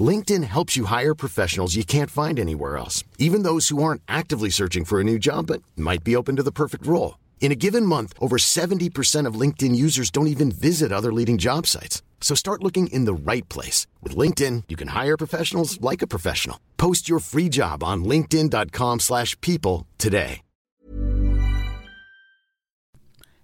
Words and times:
LinkedIn 0.00 0.44
helps 0.44 0.76
you 0.76 0.84
hire 0.84 1.14
professionals 1.14 1.74
you 1.74 1.84
can't 1.84 2.10
find 2.10 2.38
anywhere 2.38 2.76
else, 2.76 3.02
even 3.18 3.42
those 3.42 3.70
who 3.70 3.82
aren't 3.82 4.02
actively 4.06 4.50
searching 4.50 4.84
for 4.84 5.00
a 5.00 5.04
new 5.04 5.18
job 5.18 5.46
but 5.48 5.62
might 5.76 6.04
be 6.04 6.14
open 6.14 6.36
to 6.36 6.44
the 6.44 6.52
perfect 6.52 6.86
role. 6.86 7.18
In 7.40 7.50
a 7.50 7.56
given 7.56 7.84
month, 7.84 8.12
over 8.20 8.36
70% 8.36 9.26
of 9.26 9.34
LinkedIn 9.34 9.74
users 9.74 10.12
don't 10.12 10.28
even 10.28 10.52
visit 10.52 10.92
other 10.92 11.12
leading 11.12 11.38
job 11.38 11.66
sites. 11.66 12.02
So 12.20 12.36
start 12.36 12.62
looking 12.62 12.86
in 12.92 13.06
the 13.06 13.14
right 13.14 13.48
place. 13.48 13.88
With 14.02 14.14
LinkedIn, 14.14 14.64
you 14.68 14.76
can 14.76 14.88
hire 14.88 15.16
professionals 15.16 15.80
like 15.80 16.02
a 16.02 16.06
professional. 16.06 16.60
Post 16.76 17.08
your 17.08 17.18
free 17.18 17.48
job 17.48 17.82
on 17.82 18.04
linkedin.com 18.04 19.00
slash 19.00 19.36
people 19.40 19.88
today. 19.98 20.42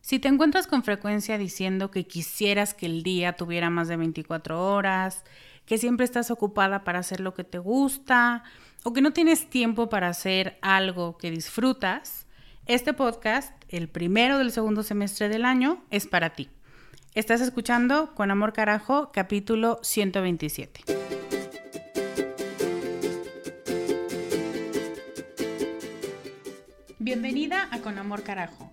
Si 0.06 0.20
te 0.20 0.28
encuentras 0.28 0.68
con 0.68 0.84
frecuencia 0.84 1.36
diciendo 1.36 1.90
que 1.90 2.06
quisieras 2.06 2.74
que 2.74 2.86
el 2.86 3.02
día 3.02 3.32
tuviera 3.32 3.70
más 3.70 3.88
de 3.88 3.96
24 3.96 4.72
horas, 4.72 5.24
que 5.66 5.78
siempre 5.78 6.04
estás 6.04 6.30
ocupada 6.30 6.84
para 6.84 7.00
hacer 7.00 7.20
lo 7.20 7.34
que 7.34 7.44
te 7.44 7.58
gusta 7.58 8.44
o 8.84 8.92
que 8.92 9.02
no 9.02 9.12
tienes 9.12 9.50
tiempo 9.50 9.88
para 9.88 10.08
hacer 10.08 10.58
algo 10.62 11.18
que 11.18 11.30
disfrutas, 11.30 12.26
este 12.66 12.94
podcast, 12.94 13.52
el 13.68 13.88
primero 13.88 14.38
del 14.38 14.52
segundo 14.52 14.82
semestre 14.82 15.28
del 15.28 15.44
año, 15.44 15.84
es 15.90 16.06
para 16.06 16.30
ti. 16.30 16.48
Estás 17.14 17.40
escuchando 17.40 18.14
Con 18.14 18.30
Amor 18.30 18.52
Carajo, 18.52 19.10
capítulo 19.12 19.80
127. 19.82 20.84
Bienvenida 26.98 27.68
a 27.70 27.80
Con 27.80 27.98
Amor 27.98 28.22
Carajo, 28.22 28.72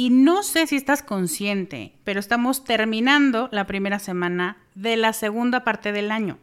y 0.00 0.08
no 0.08 0.42
sé 0.42 0.66
si 0.66 0.76
estás 0.76 1.02
consciente, 1.02 1.92
pero 2.04 2.20
estamos 2.20 2.64
terminando 2.64 3.50
la 3.52 3.66
primera 3.66 3.98
semana 3.98 4.56
de 4.74 4.96
la 4.96 5.12
segunda 5.12 5.62
parte 5.62 5.92
del 5.92 6.10
año. 6.10 6.38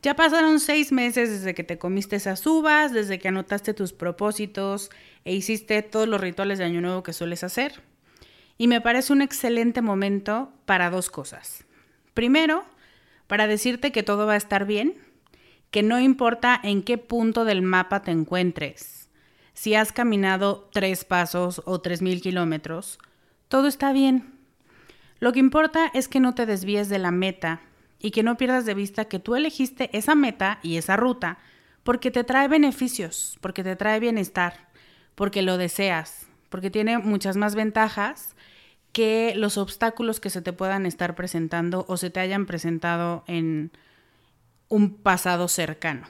Ya 0.00 0.16
pasaron 0.16 0.58
seis 0.58 0.92
meses 0.92 1.28
desde 1.28 1.52
que 1.54 1.62
te 1.62 1.76
comiste 1.76 2.16
esas 2.16 2.46
uvas, 2.46 2.90
desde 2.94 3.18
que 3.18 3.28
anotaste 3.28 3.74
tus 3.74 3.92
propósitos 3.92 4.90
e 5.26 5.34
hiciste 5.34 5.82
todos 5.82 6.08
los 6.08 6.22
rituales 6.22 6.56
de 6.56 6.64
Año 6.64 6.80
Nuevo 6.80 7.02
que 7.02 7.12
sueles 7.12 7.44
hacer. 7.44 7.82
Y 8.56 8.66
me 8.66 8.80
parece 8.80 9.12
un 9.12 9.20
excelente 9.20 9.82
momento 9.82 10.54
para 10.64 10.88
dos 10.88 11.10
cosas. 11.10 11.66
Primero, 12.14 12.64
para 13.26 13.46
decirte 13.46 13.92
que 13.92 14.02
todo 14.02 14.26
va 14.26 14.32
a 14.32 14.38
estar 14.38 14.64
bien, 14.64 14.94
que 15.70 15.82
no 15.82 16.00
importa 16.00 16.58
en 16.62 16.82
qué 16.82 16.96
punto 16.96 17.44
del 17.44 17.60
mapa 17.60 18.00
te 18.00 18.10
encuentres, 18.10 19.01
si 19.54 19.74
has 19.74 19.92
caminado 19.92 20.68
tres 20.72 21.04
pasos 21.04 21.62
o 21.64 21.80
tres 21.80 22.02
mil 22.02 22.20
kilómetros, 22.20 22.98
todo 23.48 23.66
está 23.66 23.92
bien. 23.92 24.38
Lo 25.20 25.32
que 25.32 25.38
importa 25.38 25.90
es 25.94 26.08
que 26.08 26.20
no 26.20 26.34
te 26.34 26.46
desvíes 26.46 26.88
de 26.88 26.98
la 26.98 27.10
meta 27.10 27.60
y 27.98 28.10
que 28.10 28.22
no 28.22 28.36
pierdas 28.36 28.66
de 28.66 28.74
vista 28.74 29.04
que 29.04 29.18
tú 29.18 29.36
elegiste 29.36 29.96
esa 29.96 30.14
meta 30.14 30.58
y 30.62 30.76
esa 30.76 30.96
ruta 30.96 31.38
porque 31.82 32.10
te 32.10 32.24
trae 32.24 32.48
beneficios, 32.48 33.38
porque 33.40 33.64
te 33.64 33.76
trae 33.76 34.00
bienestar, 34.00 34.68
porque 35.14 35.42
lo 35.42 35.58
deseas, 35.58 36.26
porque 36.48 36.70
tiene 36.70 36.98
muchas 36.98 37.36
más 37.36 37.54
ventajas 37.54 38.36
que 38.92 39.32
los 39.36 39.56
obstáculos 39.58 40.20
que 40.20 40.30
se 40.30 40.42
te 40.42 40.52
puedan 40.52 40.86
estar 40.86 41.14
presentando 41.14 41.84
o 41.88 41.96
se 41.96 42.10
te 42.10 42.20
hayan 42.20 42.46
presentado 42.46 43.24
en 43.26 43.72
un 44.68 44.94
pasado 44.94 45.48
cercano. 45.48 46.06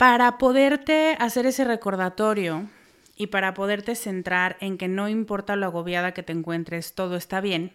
Para 0.00 0.38
poderte 0.38 1.14
hacer 1.20 1.44
ese 1.44 1.62
recordatorio 1.62 2.70
y 3.16 3.26
para 3.26 3.52
poderte 3.52 3.94
centrar 3.94 4.56
en 4.60 4.78
que 4.78 4.88
no 4.88 5.10
importa 5.10 5.56
lo 5.56 5.66
agobiada 5.66 6.14
que 6.14 6.22
te 6.22 6.32
encuentres, 6.32 6.94
todo 6.94 7.16
está 7.16 7.42
bien, 7.42 7.74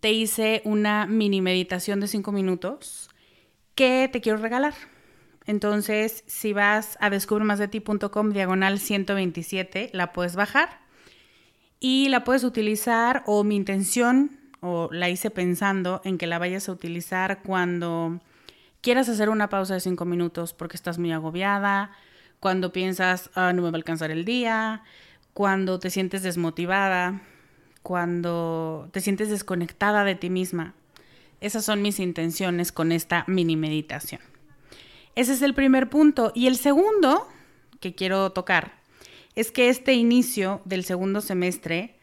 te 0.00 0.10
hice 0.10 0.62
una 0.64 1.04
mini 1.04 1.42
meditación 1.42 2.00
de 2.00 2.08
5 2.08 2.32
minutos 2.32 3.10
que 3.74 4.08
te 4.10 4.22
quiero 4.22 4.38
regalar. 4.38 4.72
Entonces, 5.44 6.24
si 6.26 6.54
vas 6.54 6.96
a 6.98 7.10
descubremasdeti.com 7.10 8.30
diagonal 8.30 8.78
127, 8.78 9.90
la 9.92 10.14
puedes 10.14 10.34
bajar 10.34 10.80
y 11.78 12.08
la 12.08 12.24
puedes 12.24 12.42
utilizar 12.42 13.22
o 13.26 13.44
mi 13.44 13.56
intención 13.56 14.40
o 14.60 14.88
la 14.92 15.10
hice 15.10 15.30
pensando 15.30 16.00
en 16.04 16.16
que 16.16 16.26
la 16.26 16.38
vayas 16.38 16.70
a 16.70 16.72
utilizar 16.72 17.42
cuando 17.42 18.18
quieras 18.80 19.08
hacer 19.08 19.28
una 19.28 19.48
pausa 19.48 19.74
de 19.74 19.80
cinco 19.80 20.04
minutos 20.04 20.52
porque 20.52 20.76
estás 20.76 20.98
muy 20.98 21.12
agobiada, 21.12 21.92
cuando 22.40 22.72
piensas, 22.72 23.30
ah, 23.34 23.52
no 23.52 23.62
me 23.62 23.70
va 23.70 23.76
a 23.76 23.78
alcanzar 23.78 24.10
el 24.10 24.24
día, 24.24 24.82
cuando 25.34 25.78
te 25.78 25.90
sientes 25.90 26.22
desmotivada, 26.22 27.22
cuando 27.82 28.88
te 28.92 29.00
sientes 29.00 29.28
desconectada 29.30 30.04
de 30.04 30.14
ti 30.14 30.30
misma. 30.30 30.74
Esas 31.40 31.64
son 31.64 31.82
mis 31.82 32.00
intenciones 32.00 32.72
con 32.72 32.92
esta 32.92 33.24
mini 33.26 33.56
meditación. 33.56 34.20
Ese 35.14 35.32
es 35.32 35.42
el 35.42 35.54
primer 35.54 35.88
punto. 35.88 36.32
Y 36.34 36.46
el 36.46 36.56
segundo 36.56 37.28
que 37.80 37.94
quiero 37.94 38.30
tocar 38.30 38.78
es 39.34 39.52
que 39.52 39.68
este 39.68 39.94
inicio 39.94 40.60
del 40.64 40.84
segundo 40.84 41.20
semestre 41.20 41.96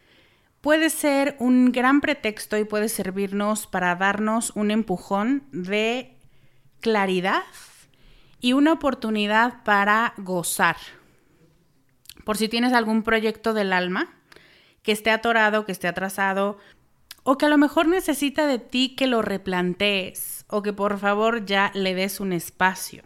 puede 0.62 0.90
ser 0.90 1.36
un 1.38 1.70
gran 1.70 2.00
pretexto 2.00 2.56
y 2.56 2.64
puede 2.64 2.88
servirnos 2.88 3.66
para 3.66 3.94
darnos 3.94 4.52
un 4.54 4.70
empujón 4.70 5.44
de 5.52 6.15
claridad 6.80 7.42
y 8.40 8.52
una 8.52 8.72
oportunidad 8.72 9.62
para 9.64 10.14
gozar. 10.16 10.76
Por 12.24 12.36
si 12.36 12.48
tienes 12.48 12.72
algún 12.72 13.02
proyecto 13.02 13.54
del 13.54 13.72
alma 13.72 14.14
que 14.82 14.92
esté 14.92 15.10
atorado, 15.10 15.64
que 15.64 15.72
esté 15.72 15.88
atrasado, 15.88 16.58
o 17.22 17.38
que 17.38 17.46
a 17.46 17.48
lo 17.48 17.58
mejor 17.58 17.88
necesita 17.88 18.46
de 18.46 18.60
ti 18.60 18.94
que 18.94 19.08
lo 19.08 19.20
replantees 19.20 20.44
o 20.48 20.62
que 20.62 20.72
por 20.72 20.98
favor 20.98 21.44
ya 21.44 21.72
le 21.74 21.94
des 21.94 22.20
un 22.20 22.32
espacio. 22.32 23.02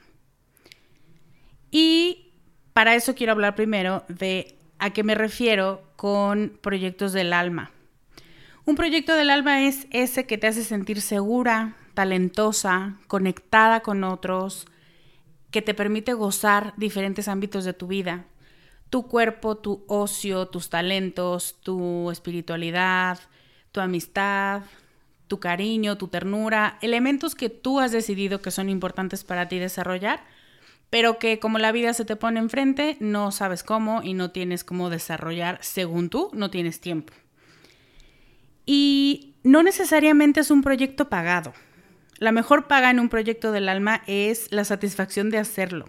Y 1.70 2.32
para 2.74 2.94
eso 2.94 3.14
quiero 3.14 3.32
hablar 3.32 3.54
primero 3.54 4.04
de 4.08 4.58
a 4.78 4.90
qué 4.90 5.04
me 5.04 5.14
refiero 5.14 5.82
con 5.96 6.58
proyectos 6.60 7.12
del 7.12 7.32
alma. 7.32 7.70
Un 8.66 8.76
proyecto 8.76 9.14
del 9.14 9.30
alma 9.30 9.62
es 9.62 9.86
ese 9.90 10.26
que 10.26 10.38
te 10.38 10.46
hace 10.46 10.64
sentir 10.64 11.00
segura, 11.00 11.76
talentosa, 12.00 12.96
conectada 13.08 13.80
con 13.80 14.04
otros, 14.04 14.64
que 15.50 15.60
te 15.60 15.74
permite 15.74 16.14
gozar 16.14 16.72
diferentes 16.78 17.28
ámbitos 17.28 17.66
de 17.66 17.74
tu 17.74 17.88
vida. 17.88 18.24
Tu 18.88 19.06
cuerpo, 19.06 19.58
tu 19.58 19.84
ocio, 19.86 20.48
tus 20.48 20.70
talentos, 20.70 21.60
tu 21.60 22.10
espiritualidad, 22.10 23.18
tu 23.70 23.80
amistad, 23.80 24.62
tu 25.28 25.40
cariño, 25.40 25.98
tu 25.98 26.08
ternura, 26.08 26.78
elementos 26.80 27.34
que 27.34 27.50
tú 27.50 27.80
has 27.80 27.92
decidido 27.92 28.40
que 28.40 28.50
son 28.50 28.70
importantes 28.70 29.22
para 29.22 29.46
ti 29.48 29.58
desarrollar, 29.58 30.24
pero 30.88 31.18
que 31.18 31.38
como 31.38 31.58
la 31.58 31.70
vida 31.70 31.92
se 31.92 32.06
te 32.06 32.16
pone 32.16 32.40
enfrente, 32.40 32.96
no 32.98 33.30
sabes 33.30 33.62
cómo 33.62 34.02
y 34.02 34.14
no 34.14 34.30
tienes 34.30 34.64
cómo 34.64 34.88
desarrollar 34.88 35.58
según 35.60 36.08
tú, 36.08 36.30
no 36.32 36.48
tienes 36.48 36.80
tiempo. 36.80 37.12
Y 38.64 39.34
no 39.42 39.62
necesariamente 39.62 40.40
es 40.40 40.50
un 40.50 40.62
proyecto 40.62 41.10
pagado. 41.10 41.52
La 42.20 42.32
mejor 42.32 42.68
paga 42.68 42.90
en 42.90 43.00
un 43.00 43.08
proyecto 43.08 43.50
del 43.50 43.66
alma 43.66 44.02
es 44.06 44.52
la 44.52 44.66
satisfacción 44.66 45.30
de 45.30 45.38
hacerlo, 45.38 45.88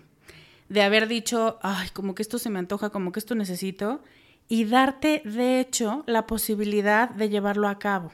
de 0.69 0.81
haber 0.81 1.09
dicho, 1.09 1.59
ay, 1.61 1.89
como 1.89 2.15
que 2.15 2.21
esto 2.21 2.39
se 2.39 2.49
me 2.49 2.57
antoja, 2.57 2.89
como 2.89 3.11
que 3.11 3.19
esto 3.19 3.35
necesito, 3.35 4.01
y 4.47 4.63
darte, 4.63 5.21
de 5.25 5.59
hecho, 5.59 6.05
la 6.07 6.27
posibilidad 6.27 7.09
de 7.09 7.27
llevarlo 7.27 7.67
a 7.67 7.79
cabo, 7.79 8.13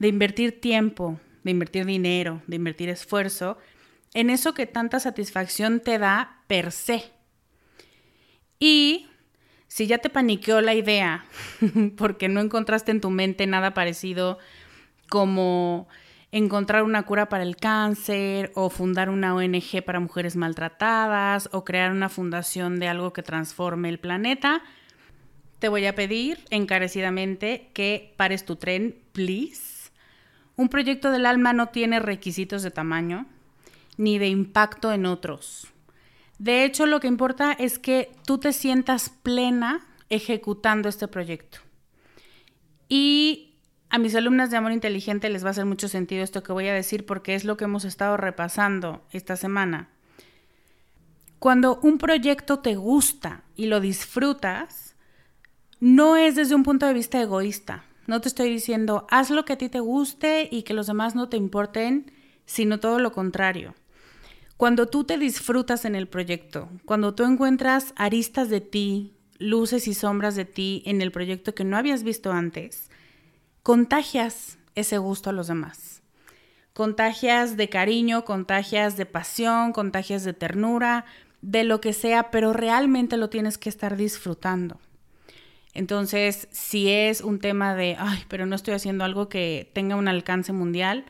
de 0.00 0.08
invertir 0.08 0.60
tiempo, 0.60 1.20
de 1.44 1.52
invertir 1.52 1.86
dinero, 1.86 2.42
de 2.48 2.56
invertir 2.56 2.88
esfuerzo 2.88 3.56
en 4.14 4.30
eso 4.30 4.52
que 4.52 4.66
tanta 4.66 4.98
satisfacción 4.98 5.78
te 5.78 5.98
da 5.98 6.42
per 6.48 6.72
se. 6.72 7.04
Y 8.58 9.06
si 9.68 9.86
ya 9.86 9.98
te 9.98 10.10
paniqueó 10.10 10.60
la 10.60 10.74
idea 10.74 11.24
porque 11.96 12.28
no 12.28 12.40
encontraste 12.40 12.90
en 12.90 13.00
tu 13.00 13.10
mente 13.10 13.46
nada 13.46 13.74
parecido 13.74 14.38
como 15.08 15.86
encontrar 16.34 16.82
una 16.82 17.04
cura 17.04 17.28
para 17.28 17.44
el 17.44 17.54
cáncer 17.54 18.50
o 18.56 18.68
fundar 18.68 19.08
una 19.08 19.36
ONG 19.36 19.84
para 19.86 20.00
mujeres 20.00 20.34
maltratadas 20.34 21.48
o 21.52 21.64
crear 21.64 21.92
una 21.92 22.08
fundación 22.08 22.80
de 22.80 22.88
algo 22.88 23.12
que 23.12 23.22
transforme 23.22 23.88
el 23.88 24.00
planeta, 24.00 24.60
te 25.60 25.68
voy 25.68 25.86
a 25.86 25.94
pedir 25.94 26.40
encarecidamente 26.50 27.70
que 27.72 28.12
pares 28.16 28.44
tu 28.44 28.56
tren, 28.56 28.96
please. 29.12 29.92
Un 30.56 30.68
proyecto 30.68 31.12
del 31.12 31.26
alma 31.26 31.52
no 31.52 31.68
tiene 31.68 32.00
requisitos 32.00 32.64
de 32.64 32.72
tamaño 32.72 33.26
ni 33.96 34.18
de 34.18 34.26
impacto 34.26 34.92
en 34.92 35.06
otros. 35.06 35.68
De 36.40 36.64
hecho, 36.64 36.86
lo 36.86 36.98
que 36.98 37.06
importa 37.06 37.52
es 37.52 37.78
que 37.78 38.10
tú 38.26 38.38
te 38.38 38.52
sientas 38.52 39.08
plena 39.08 39.86
ejecutando 40.10 40.88
este 40.88 41.06
proyecto. 41.06 41.58
Y 42.88 43.53
a 43.94 43.98
mis 43.98 44.16
alumnas 44.16 44.50
de 44.50 44.56
Amor 44.56 44.72
Inteligente 44.72 45.30
les 45.30 45.44
va 45.44 45.48
a 45.48 45.50
hacer 45.52 45.66
mucho 45.66 45.86
sentido 45.86 46.24
esto 46.24 46.42
que 46.42 46.52
voy 46.52 46.66
a 46.66 46.74
decir 46.74 47.06
porque 47.06 47.36
es 47.36 47.44
lo 47.44 47.56
que 47.56 47.66
hemos 47.66 47.84
estado 47.84 48.16
repasando 48.16 49.02
esta 49.12 49.36
semana. 49.36 49.88
Cuando 51.38 51.78
un 51.80 51.98
proyecto 51.98 52.58
te 52.58 52.74
gusta 52.74 53.44
y 53.54 53.66
lo 53.66 53.78
disfrutas, 53.78 54.96
no 55.78 56.16
es 56.16 56.34
desde 56.34 56.56
un 56.56 56.64
punto 56.64 56.86
de 56.86 56.92
vista 56.92 57.22
egoísta. 57.22 57.84
No 58.08 58.20
te 58.20 58.26
estoy 58.26 58.50
diciendo 58.50 59.06
haz 59.12 59.30
lo 59.30 59.44
que 59.44 59.52
a 59.52 59.58
ti 59.58 59.68
te 59.68 59.78
guste 59.78 60.48
y 60.50 60.64
que 60.64 60.74
los 60.74 60.88
demás 60.88 61.14
no 61.14 61.28
te 61.28 61.36
importen, 61.36 62.10
sino 62.46 62.80
todo 62.80 62.98
lo 62.98 63.12
contrario. 63.12 63.76
Cuando 64.56 64.88
tú 64.88 65.04
te 65.04 65.18
disfrutas 65.18 65.84
en 65.84 65.94
el 65.94 66.08
proyecto, 66.08 66.68
cuando 66.84 67.14
tú 67.14 67.22
encuentras 67.22 67.94
aristas 67.94 68.48
de 68.48 68.60
ti, 68.60 69.14
luces 69.38 69.86
y 69.86 69.94
sombras 69.94 70.34
de 70.34 70.46
ti 70.46 70.82
en 70.84 71.00
el 71.00 71.12
proyecto 71.12 71.54
que 71.54 71.62
no 71.62 71.76
habías 71.76 72.02
visto 72.02 72.32
antes, 72.32 72.90
contagias 73.64 74.58
ese 74.76 74.98
gusto 74.98 75.30
a 75.30 75.32
los 75.32 75.48
demás. 75.48 76.02
Contagias 76.74 77.56
de 77.56 77.68
cariño, 77.68 78.24
contagias 78.24 78.96
de 78.96 79.06
pasión, 79.06 79.72
contagias 79.72 80.22
de 80.22 80.34
ternura, 80.34 81.06
de 81.40 81.64
lo 81.64 81.80
que 81.80 81.94
sea, 81.94 82.30
pero 82.30 82.52
realmente 82.52 83.16
lo 83.16 83.30
tienes 83.30 83.56
que 83.56 83.70
estar 83.70 83.96
disfrutando. 83.96 84.78
Entonces, 85.72 86.46
si 86.50 86.90
es 86.90 87.22
un 87.22 87.38
tema 87.40 87.74
de, 87.74 87.96
ay, 87.98 88.24
pero 88.28 88.44
no 88.44 88.54
estoy 88.54 88.74
haciendo 88.74 89.02
algo 89.02 89.28
que 89.28 89.70
tenga 89.72 89.96
un 89.96 90.08
alcance 90.08 90.52
mundial, 90.52 91.06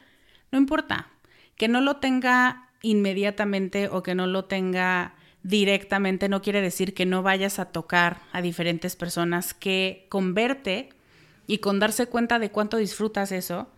no 0.53 0.59
importa. 0.59 1.09
Que 1.57 1.67
no 1.67 1.81
lo 1.81 1.97
tenga 1.97 2.69
inmediatamente 2.83 3.89
o 3.89 4.03
que 4.05 4.15
no 4.15 4.27
lo 4.27 4.45
tenga 4.45 5.15
directamente 5.43 6.29
no 6.31 6.41
quiere 6.41 6.63
decir 6.63 6.95
que 6.95 7.05
no 7.05 7.23
vayas 7.23 7.59
a 7.59 7.67
tocar 7.67 8.21
a 8.33 8.41
diferentes 8.41 8.97
personas 8.97 9.53
que 9.53 10.07
converte 10.09 10.89
y 11.47 11.59
con 11.59 11.79
darse 11.79 12.07
cuenta 12.07 12.39
de 12.39 12.51
cuánto 12.51 12.77
disfrutas 12.77 13.33
eso, 13.33 13.69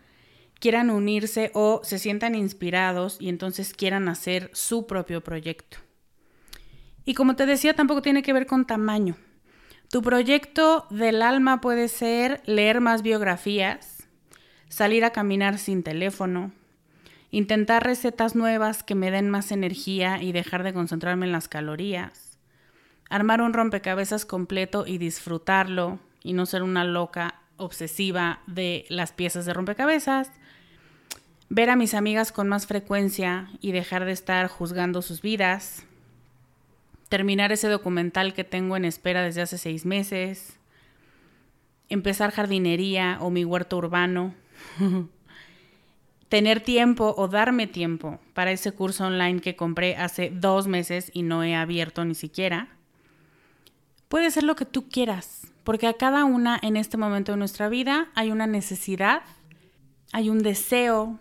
quieran 0.58 0.90
unirse 0.90 1.50
o 1.54 1.80
se 1.84 1.98
sientan 1.98 2.34
inspirados 2.34 3.16
y 3.20 3.28
entonces 3.28 3.74
quieran 3.74 4.08
hacer 4.08 4.50
su 4.54 4.86
propio 4.86 5.22
proyecto. 5.22 5.78
Y 7.04 7.14
como 7.14 7.36
te 7.36 7.46
decía, 7.46 7.74
tampoco 7.74 8.02
tiene 8.02 8.22
que 8.22 8.32
ver 8.32 8.46
con 8.46 8.66
tamaño. 8.66 9.16
Tu 9.90 10.02
proyecto 10.02 10.86
del 10.90 11.22
alma 11.22 11.60
puede 11.60 11.88
ser 11.88 12.42
leer 12.46 12.80
más 12.80 13.02
biografías, 13.02 14.08
salir 14.68 15.04
a 15.04 15.10
caminar 15.10 15.58
sin 15.58 15.84
teléfono, 15.84 16.52
intentar 17.30 17.84
recetas 17.84 18.34
nuevas 18.34 18.82
que 18.82 18.96
me 18.96 19.12
den 19.12 19.30
más 19.30 19.52
energía 19.52 20.20
y 20.20 20.32
dejar 20.32 20.64
de 20.64 20.72
concentrarme 20.72 21.26
en 21.26 21.32
las 21.32 21.46
calorías, 21.46 22.38
armar 23.08 23.40
un 23.40 23.52
rompecabezas 23.52 24.26
completo 24.26 24.84
y 24.86 24.98
disfrutarlo 24.98 26.00
y 26.24 26.32
no 26.32 26.46
ser 26.46 26.64
una 26.64 26.82
loca 26.82 27.42
obsesiva 27.56 28.40
de 28.46 28.84
las 28.88 29.12
piezas 29.12 29.46
de 29.46 29.52
rompecabezas, 29.52 30.30
ver 31.48 31.70
a 31.70 31.76
mis 31.76 31.94
amigas 31.94 32.32
con 32.32 32.48
más 32.48 32.66
frecuencia 32.66 33.50
y 33.60 33.72
dejar 33.72 34.04
de 34.04 34.12
estar 34.12 34.48
juzgando 34.48 35.02
sus 35.02 35.22
vidas, 35.22 35.84
terminar 37.08 37.52
ese 37.52 37.68
documental 37.68 38.34
que 38.34 38.44
tengo 38.44 38.76
en 38.76 38.84
espera 38.84 39.22
desde 39.22 39.42
hace 39.42 39.58
seis 39.58 39.84
meses, 39.84 40.58
empezar 41.88 42.32
jardinería 42.32 43.18
o 43.20 43.30
mi 43.30 43.44
huerto 43.44 43.76
urbano, 43.76 44.34
tener 46.28 46.60
tiempo 46.60 47.14
o 47.16 47.28
darme 47.28 47.66
tiempo 47.66 48.18
para 48.34 48.50
ese 48.50 48.72
curso 48.72 49.06
online 49.06 49.40
que 49.40 49.54
compré 49.54 49.96
hace 49.96 50.30
dos 50.30 50.66
meses 50.66 51.10
y 51.14 51.22
no 51.22 51.44
he 51.44 51.54
abierto 51.54 52.04
ni 52.04 52.14
siquiera. 52.14 52.68
Puede 54.08 54.30
ser 54.30 54.42
lo 54.42 54.56
que 54.56 54.64
tú 54.64 54.88
quieras 54.88 55.45
porque 55.66 55.88
a 55.88 55.94
cada 55.94 56.24
una 56.24 56.60
en 56.62 56.76
este 56.76 56.96
momento 56.96 57.32
de 57.32 57.38
nuestra 57.38 57.68
vida 57.68 58.06
hay 58.14 58.30
una 58.30 58.46
necesidad, 58.46 59.22
hay 60.12 60.30
un 60.30 60.38
deseo, 60.38 61.18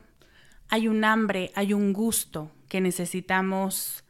hay 0.70 0.88
un 0.88 1.04
hambre, 1.04 1.52
hay 1.56 1.74
un 1.74 1.94
gusto 1.94 2.52
que 2.70 2.80
necesitamos 2.80 4.04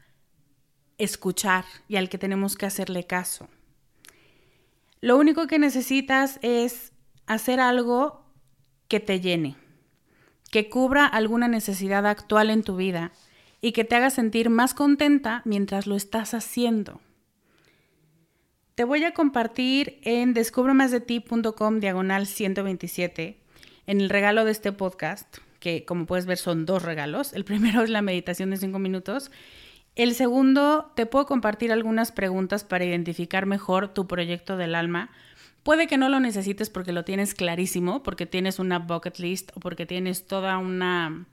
escuchar 0.98 1.64
y 1.88 1.96
al 1.96 2.10
que 2.10 2.18
tenemos 2.18 2.58
que 2.58 2.66
hacerle 2.66 3.08
caso. 3.08 3.48
Lo 5.00 5.16
único 5.16 5.48
que 5.48 5.58
necesitas 5.58 6.38
es 6.42 6.92
hacer 7.28 7.62
algo 7.62 8.26
que 8.90 9.00
te 9.00 9.22
llene, 9.22 9.56
que 10.52 10.68
cubra 10.70 11.06
alguna 11.06 11.48
necesidad 11.48 12.06
actual 12.06 12.50
en 12.50 12.64
tu 12.64 12.76
vida 12.76 13.14
y 13.62 13.72
que 13.72 13.86
te 13.86 13.96
haga 13.96 14.10
sentir 14.10 14.50
más 14.50 14.74
contenta 14.74 15.42
mientras 15.46 15.88
lo 15.88 15.96
estás 15.96 16.34
haciendo. 16.34 17.00
Te 18.76 18.84
voy 18.84 19.06
a 19.06 19.14
compartir 19.14 20.00
en 20.02 20.34
descubremasdeti.com 20.34 21.80
diagonal 21.80 22.28
127 22.28 23.38
en 23.88 24.02
el 24.02 24.10
regalo 24.10 24.44
de 24.44 24.52
este 24.52 24.74
podcast, 24.74 25.38
que 25.62 25.86
como 25.86 26.06
puedes 26.06 26.26
ver 26.26 26.38
son 26.38 26.66
dos 26.66 26.84
regalos. 26.84 27.32
El 27.32 27.46
primero 27.46 27.84
es 27.84 27.90
la 27.90 28.02
meditación 28.02 28.50
de 28.50 28.58
5 28.58 28.78
minutos. 28.78 29.32
El 29.96 30.14
segundo, 30.14 30.92
te 30.94 31.06
puedo 31.06 31.26
compartir 31.26 31.72
algunas 31.72 32.12
preguntas 32.12 32.66
para 32.66 32.84
identificar 32.84 33.46
mejor 33.46 33.94
tu 33.94 34.08
proyecto 34.08 34.58
del 34.58 34.76
alma. 34.76 35.10
Puede 35.64 35.88
que 35.88 35.98
no 35.98 36.10
lo 36.10 36.20
necesites 36.20 36.70
porque 36.70 36.92
lo 36.92 37.06
tienes 37.06 37.34
clarísimo, 37.34 38.04
porque 38.04 38.26
tienes 38.26 38.60
una 38.60 38.80
bucket 38.80 39.20
list 39.20 39.52
o 39.56 39.62
porque 39.62 39.86
tienes 39.86 40.28
toda 40.28 40.58
una, 40.58 41.28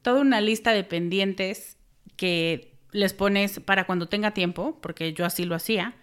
toda 0.00 0.22
una 0.22 0.40
lista 0.40 0.72
de 0.72 0.84
pendientes 0.84 1.76
que 2.16 2.72
les 2.92 3.12
pones 3.12 3.60
para 3.60 3.84
cuando 3.84 4.08
tenga 4.08 4.30
tiempo, 4.30 4.78
porque 4.80 5.12
yo 5.12 5.26
así 5.26 5.44
lo 5.44 5.54
hacía 5.54 5.96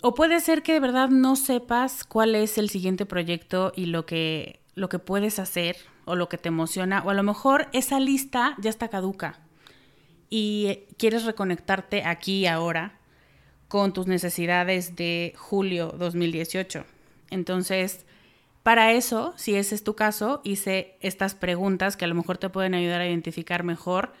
O 0.00 0.14
puede 0.14 0.40
ser 0.40 0.62
que 0.62 0.74
de 0.74 0.80
verdad 0.80 1.08
no 1.08 1.34
sepas 1.34 2.04
cuál 2.04 2.34
es 2.34 2.56
el 2.56 2.70
siguiente 2.70 3.04
proyecto 3.04 3.72
y 3.74 3.86
lo 3.86 4.06
que, 4.06 4.60
lo 4.74 4.88
que 4.88 5.00
puedes 5.00 5.38
hacer 5.40 5.76
o 6.04 6.14
lo 6.14 6.28
que 6.28 6.38
te 6.38 6.48
emociona, 6.48 7.02
o 7.04 7.10
a 7.10 7.14
lo 7.14 7.22
mejor 7.22 7.68
esa 7.72 7.98
lista 7.98 8.54
ya 8.58 8.70
está 8.70 8.88
caduca 8.88 9.40
y 10.30 10.84
quieres 10.98 11.24
reconectarte 11.24 12.04
aquí 12.04 12.40
y 12.40 12.46
ahora 12.46 12.98
con 13.66 13.92
tus 13.92 14.06
necesidades 14.06 14.96
de 14.96 15.34
julio 15.36 15.94
2018. 15.98 16.84
Entonces, 17.30 18.06
para 18.62 18.92
eso, 18.92 19.34
si 19.36 19.56
ese 19.56 19.74
es 19.74 19.84
tu 19.84 19.94
caso, 19.94 20.40
hice 20.44 20.96
estas 21.00 21.34
preguntas 21.34 21.96
que 21.96 22.04
a 22.04 22.08
lo 22.08 22.14
mejor 22.14 22.38
te 22.38 22.50
pueden 22.50 22.74
ayudar 22.74 23.00
a 23.00 23.08
identificar 23.08 23.64
mejor 23.64 24.12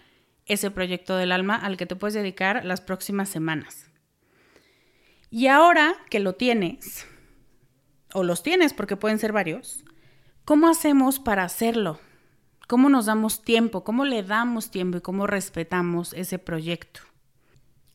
ese 0.46 0.70
proyecto 0.70 1.16
del 1.16 1.32
alma 1.32 1.56
al 1.56 1.76
que 1.76 1.86
te 1.86 1.96
puedes 1.96 2.14
dedicar 2.14 2.64
las 2.64 2.80
próximas 2.80 3.28
semanas. 3.28 3.87
Y 5.30 5.48
ahora 5.48 5.94
que 6.08 6.20
lo 6.20 6.34
tienes, 6.34 7.06
o 8.14 8.24
los 8.24 8.42
tienes 8.42 8.72
porque 8.72 8.96
pueden 8.96 9.18
ser 9.18 9.32
varios, 9.32 9.84
¿cómo 10.44 10.68
hacemos 10.68 11.18
para 11.18 11.44
hacerlo? 11.44 12.00
¿Cómo 12.66 12.88
nos 12.88 13.06
damos 13.06 13.42
tiempo? 13.42 13.84
¿Cómo 13.84 14.04
le 14.04 14.22
damos 14.22 14.70
tiempo 14.70 14.98
y 14.98 15.00
cómo 15.00 15.26
respetamos 15.26 16.12
ese 16.14 16.38
proyecto? 16.38 17.00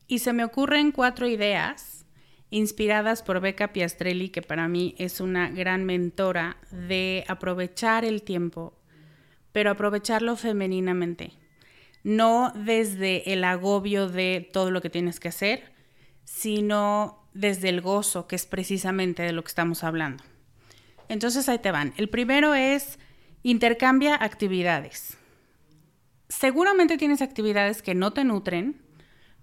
Y 0.08 0.20
se 0.20 0.34
me 0.34 0.44
ocurren 0.44 0.92
cuatro 0.92 1.28
ideas 1.28 2.06
inspiradas 2.52 3.24
por 3.24 3.40
Becca 3.40 3.74
Piastrelli, 3.74 4.30
que 4.30 4.44
para 4.44 4.68
mí 4.68 4.94
es 5.00 5.20
una 5.20 5.50
gran 5.50 5.86
mentora 5.86 6.58
de 6.70 7.24
aprovechar 7.28 8.06
el 8.06 8.22
tiempo, 8.22 8.78
pero 9.52 9.72
aprovecharlo 9.72 10.36
femeninamente. 10.36 11.34
No 12.04 12.52
desde 12.56 13.34
el 13.34 13.44
agobio 13.44 14.08
de 14.08 14.48
todo 14.54 14.70
lo 14.70 14.82
que 14.82 14.92
tienes 14.92 15.20
que 15.20 15.30
hacer, 15.30 15.74
sino 16.26 17.23
desde 17.34 17.70
el 17.70 17.82
gozo, 17.82 18.28
que 18.28 18.36
es 18.36 18.46
precisamente 18.46 19.24
de 19.24 19.32
lo 19.32 19.44
que 19.44 19.50
estamos 19.50 19.84
hablando. 19.84 20.24
Entonces 21.10 21.50
ahí 21.50 21.60
te 21.60 21.72
van. 21.72 21.94
El 21.98 22.10
primero 22.10 22.54
es 22.54 23.00
intercambia 23.44 24.16
actividades. 24.16 25.18
Seguramente 26.30 26.98
tienes 26.98 27.22
actividades 27.22 27.82
que 27.82 27.94
no 27.94 28.12
te 28.12 28.24
nutren, 28.24 28.82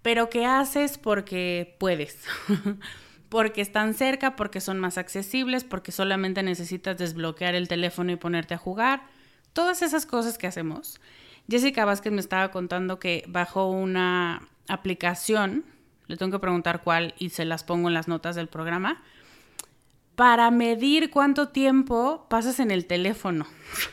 pero 0.02 0.30
que 0.30 0.46
haces 0.46 0.98
porque 0.98 1.76
puedes, 1.78 2.24
porque 3.28 3.60
están 3.60 3.94
cerca, 3.94 4.34
porque 4.34 4.60
son 4.60 4.80
más 4.80 4.98
accesibles, 4.98 5.64
porque 5.64 5.92
solamente 5.92 6.42
necesitas 6.42 6.96
desbloquear 6.96 7.54
el 7.54 7.68
teléfono 7.68 8.10
y 8.10 8.16
ponerte 8.16 8.54
a 8.54 8.58
jugar. 8.58 9.02
Todas 9.52 9.82
esas 9.82 10.06
cosas 10.06 10.38
que 10.38 10.46
hacemos. 10.46 11.00
Jessica 11.48 11.84
Vázquez 11.84 12.12
me 12.12 12.20
estaba 12.20 12.50
contando 12.50 12.98
que 12.98 13.24
bajó 13.28 13.70
una 13.70 14.48
aplicación 14.68 15.64
le 16.10 16.16
tengo 16.16 16.32
que 16.32 16.40
preguntar 16.40 16.82
cuál 16.82 17.14
y 17.18 17.28
se 17.28 17.44
las 17.44 17.62
pongo 17.62 17.86
en 17.86 17.94
las 17.94 18.08
notas 18.08 18.34
del 18.34 18.48
programa, 18.48 19.00
para 20.16 20.50
medir 20.50 21.08
cuánto 21.10 21.50
tiempo 21.50 22.26
pasas 22.28 22.58
en 22.58 22.72
el 22.72 22.86
teléfono. 22.86 23.46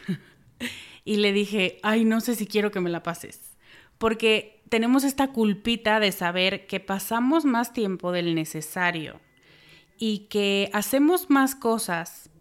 y 1.06 1.18
le 1.18 1.32
dije, 1.32 1.78
ay, 1.84 2.06
no 2.06 2.20
sé 2.20 2.34
si 2.34 2.48
quiero 2.48 2.72
que 2.72 2.80
me 2.80 2.90
la 2.90 3.04
pases, 3.04 3.56
porque 4.00 4.64
tenemos 4.68 5.04
esta 5.04 5.28
culpita 5.28 6.00
de 6.00 6.12
saber 6.12 6.66
que 6.66 6.80
pasamos 6.80 7.46
más 7.46 7.72
tiempo 7.72 8.12
del 8.12 8.34
necesario 8.34 9.20
y 10.00 10.28
que 10.30 10.72
hacemos 10.74 11.30
más 11.30 11.54
cosas 11.54 12.32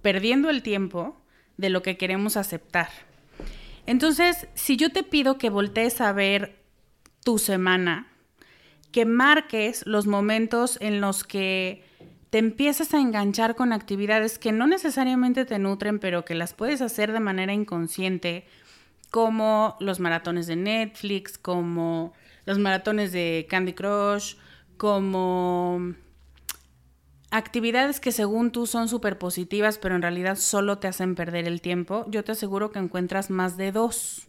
perdiendo 0.00 0.48
el 0.48 0.62
tiempo 0.62 1.20
de 1.58 1.68
lo 1.68 1.82
que 1.82 1.98
queremos 1.98 2.38
aceptar. 2.38 2.88
Entonces, 3.84 4.48
si 4.54 4.78
yo 4.78 4.90
te 4.90 5.02
pido 5.02 5.36
que 5.36 5.50
voltees 5.50 6.00
a 6.00 6.14
ver 6.14 6.64
tu 7.22 7.36
semana, 7.36 8.13
que 8.94 9.06
marques 9.06 9.84
los 9.88 10.06
momentos 10.06 10.78
en 10.80 11.00
los 11.00 11.24
que 11.24 11.82
te 12.30 12.38
empiezas 12.38 12.94
a 12.94 13.00
enganchar 13.00 13.56
con 13.56 13.72
actividades 13.72 14.38
que 14.38 14.52
no 14.52 14.68
necesariamente 14.68 15.44
te 15.44 15.58
nutren, 15.58 15.98
pero 15.98 16.24
que 16.24 16.36
las 16.36 16.54
puedes 16.54 16.80
hacer 16.80 17.10
de 17.10 17.18
manera 17.18 17.52
inconsciente, 17.52 18.46
como 19.10 19.76
los 19.80 19.98
maratones 19.98 20.46
de 20.46 20.54
Netflix, 20.54 21.38
como 21.38 22.12
los 22.44 22.60
maratones 22.60 23.10
de 23.10 23.48
Candy 23.50 23.72
Crush, 23.72 24.36
como 24.76 25.94
actividades 27.32 27.98
que 27.98 28.12
según 28.12 28.52
tú 28.52 28.68
son 28.68 28.88
súper 28.88 29.18
positivas, 29.18 29.78
pero 29.78 29.96
en 29.96 30.02
realidad 30.02 30.36
solo 30.36 30.78
te 30.78 30.86
hacen 30.86 31.16
perder 31.16 31.48
el 31.48 31.60
tiempo, 31.60 32.06
yo 32.10 32.22
te 32.22 32.30
aseguro 32.30 32.70
que 32.70 32.78
encuentras 32.78 33.28
más 33.28 33.56
de 33.56 33.72
dos. 33.72 34.28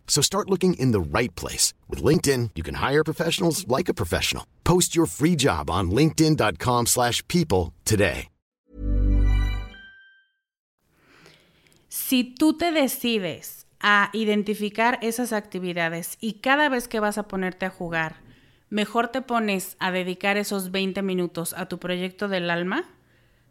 So 0.11 0.21
start 0.21 0.49
looking 0.49 0.73
in 0.73 0.91
the 0.91 0.99
right 0.99 1.33
place. 1.35 1.73
With 1.87 2.03
LinkedIn, 2.03 2.49
you 2.55 2.63
can 2.63 2.75
hire 2.75 3.03
professionals 3.03 3.65
like 3.69 3.87
a 3.87 3.93
professional. 3.93 4.43
Post 4.65 4.93
your 4.93 5.07
free 5.07 5.37
job 5.37 5.69
on 5.69 5.89
linkedin.com 5.89 6.87
slash 6.87 7.25
people 7.29 7.71
today. 7.85 8.27
Si 11.87 12.35
tú 12.37 12.57
te 12.57 12.71
decides 12.71 13.65
a 13.79 14.09
identificar 14.11 14.99
esas 15.01 15.31
actividades 15.31 16.17
y 16.19 16.41
cada 16.41 16.67
vez 16.67 16.89
que 16.89 16.99
vas 16.99 17.17
a 17.17 17.29
ponerte 17.29 17.65
a 17.65 17.69
jugar, 17.69 18.17
mejor 18.69 19.07
te 19.07 19.21
pones 19.21 19.77
a 19.79 19.91
dedicar 19.91 20.35
esos 20.35 20.71
20 20.71 21.01
minutos 21.03 21.53
a 21.53 21.67
tu 21.67 21.79
proyecto 21.79 22.27
del 22.27 22.49
alma, 22.49 22.83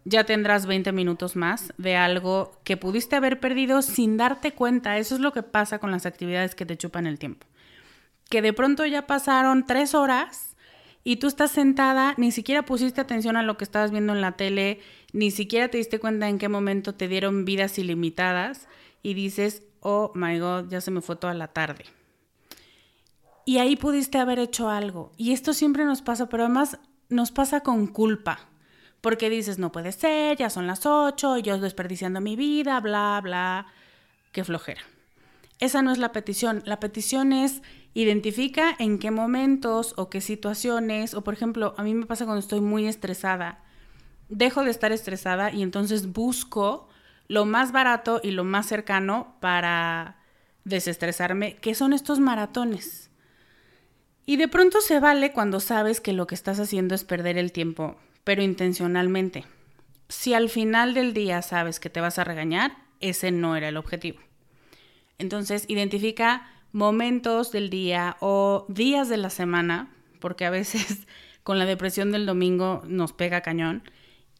ya 0.04 0.24
tendrás 0.24 0.66
20 0.66 0.92
minutos 0.92 1.36
más 1.36 1.72
de 1.76 1.96
algo 1.96 2.52
que 2.64 2.76
pudiste 2.76 3.16
haber 3.16 3.40
perdido 3.40 3.82
sin 3.82 4.16
darte 4.16 4.52
cuenta. 4.52 4.98
Eso 4.98 5.14
es 5.14 5.20
lo 5.20 5.32
que 5.32 5.42
pasa 5.42 5.78
con 5.78 5.90
las 5.90 6.06
actividades 6.06 6.54
que 6.54 6.66
te 6.66 6.76
chupan 6.76 7.06
el 7.06 7.18
tiempo. 7.18 7.46
Que 8.28 8.42
de 8.42 8.52
pronto 8.52 8.86
ya 8.86 9.06
pasaron 9.06 9.66
tres 9.66 9.94
horas 9.94 10.56
y 11.04 11.16
tú 11.16 11.26
estás 11.26 11.50
sentada, 11.50 12.14
ni 12.16 12.30
siquiera 12.30 12.64
pusiste 12.64 13.00
atención 13.00 13.36
a 13.36 13.42
lo 13.42 13.56
que 13.56 13.64
estabas 13.64 13.90
viendo 13.90 14.14
en 14.14 14.20
la 14.20 14.32
tele, 14.32 14.80
ni 15.12 15.30
siquiera 15.30 15.68
te 15.68 15.78
diste 15.78 15.98
cuenta 15.98 16.28
en 16.28 16.38
qué 16.38 16.48
momento 16.48 16.94
te 16.94 17.08
dieron 17.08 17.44
vidas 17.44 17.78
ilimitadas 17.78 18.68
y 19.02 19.14
dices, 19.14 19.62
oh 19.80 20.12
my 20.14 20.38
god, 20.38 20.68
ya 20.68 20.80
se 20.80 20.90
me 20.90 21.00
fue 21.00 21.16
toda 21.16 21.34
la 21.34 21.48
tarde. 21.48 21.84
Y 23.46 23.58
ahí 23.58 23.76
pudiste 23.76 24.18
haber 24.18 24.38
hecho 24.38 24.68
algo. 24.68 25.12
Y 25.16 25.32
esto 25.32 25.54
siempre 25.54 25.84
nos 25.84 26.02
pasa, 26.02 26.28
pero 26.28 26.44
además 26.44 26.78
nos 27.08 27.32
pasa 27.32 27.60
con 27.62 27.86
culpa 27.86 28.50
porque 29.00 29.30
dices, 29.30 29.58
no 29.58 29.72
puede 29.72 29.92
ser, 29.92 30.36
ya 30.36 30.50
son 30.50 30.66
las 30.66 30.84
8, 30.84 31.38
yo 31.38 31.58
desperdiciando 31.58 32.20
mi 32.20 32.36
vida, 32.36 32.80
bla, 32.80 33.20
bla, 33.22 33.66
qué 34.32 34.44
flojera. 34.44 34.82
Esa 35.58 35.82
no 35.82 35.92
es 35.92 35.98
la 35.98 36.12
petición. 36.12 36.62
La 36.64 36.80
petición 36.80 37.32
es 37.32 37.62
identifica 37.92 38.74
en 38.78 38.98
qué 38.98 39.10
momentos 39.10 39.94
o 39.96 40.08
qué 40.08 40.20
situaciones, 40.20 41.14
o 41.14 41.22
por 41.22 41.34
ejemplo, 41.34 41.74
a 41.76 41.82
mí 41.82 41.94
me 41.94 42.06
pasa 42.06 42.24
cuando 42.24 42.40
estoy 42.40 42.60
muy 42.60 42.86
estresada. 42.86 43.62
Dejo 44.28 44.64
de 44.64 44.70
estar 44.70 44.92
estresada 44.92 45.52
y 45.52 45.62
entonces 45.62 46.12
busco 46.12 46.88
lo 47.28 47.44
más 47.44 47.72
barato 47.72 48.20
y 48.22 48.30
lo 48.30 48.44
más 48.44 48.66
cercano 48.66 49.36
para 49.40 50.18
desestresarme, 50.64 51.56
que 51.56 51.74
son 51.74 51.92
estos 51.92 52.20
maratones. 52.20 53.10
Y 54.24 54.36
de 54.36 54.48
pronto 54.48 54.80
se 54.80 55.00
vale 55.00 55.32
cuando 55.32 55.58
sabes 55.58 56.00
que 56.00 56.12
lo 56.12 56.26
que 56.26 56.34
estás 56.34 56.60
haciendo 56.60 56.94
es 56.94 57.04
perder 57.04 57.38
el 57.38 57.52
tiempo 57.52 57.96
pero 58.30 58.44
intencionalmente. 58.44 59.44
Si 60.08 60.34
al 60.34 60.50
final 60.50 60.94
del 60.94 61.14
día 61.14 61.42
sabes 61.42 61.80
que 61.80 61.90
te 61.90 62.00
vas 62.00 62.16
a 62.20 62.22
regañar, 62.22 62.76
ese 63.00 63.32
no 63.32 63.56
era 63.56 63.68
el 63.68 63.76
objetivo. 63.76 64.20
Entonces, 65.18 65.64
identifica 65.66 66.48
momentos 66.70 67.50
del 67.50 67.70
día 67.70 68.16
o 68.20 68.66
días 68.68 69.08
de 69.08 69.16
la 69.16 69.30
semana, 69.30 69.90
porque 70.20 70.44
a 70.44 70.50
veces 70.50 71.08
con 71.42 71.58
la 71.58 71.66
depresión 71.66 72.12
del 72.12 72.24
domingo 72.24 72.84
nos 72.86 73.12
pega 73.12 73.40
cañón, 73.40 73.82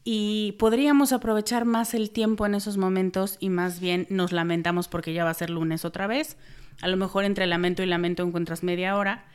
y 0.04 0.52
podríamos 0.61 1.12
aprovechar 1.12 1.64
más 1.64 1.92
el 1.92 2.11
tiempo 2.11 2.47
en 2.47 2.54
esos 2.54 2.76
momentos 2.76 3.38
y 3.40 3.49
más 3.49 3.80
bien 3.80 4.06
nos 4.09 4.30
lamentamos 4.30 4.87
porque 4.87 5.14
ya 5.14 5.25
va 5.25 5.30
a 5.30 5.35
ser 5.35 5.50
lunes 5.50 5.85
otra 5.85 6.06
vez. 6.06 6.37
A 6.80 6.87
lo 6.87 6.97
mejor 6.97 7.25
entre 7.25 7.49
lamento 7.49 7.82
y 7.82 7.87
lamento 7.87 8.23
encuentras 8.23 8.62
media 8.62 8.97
hora 8.97 9.26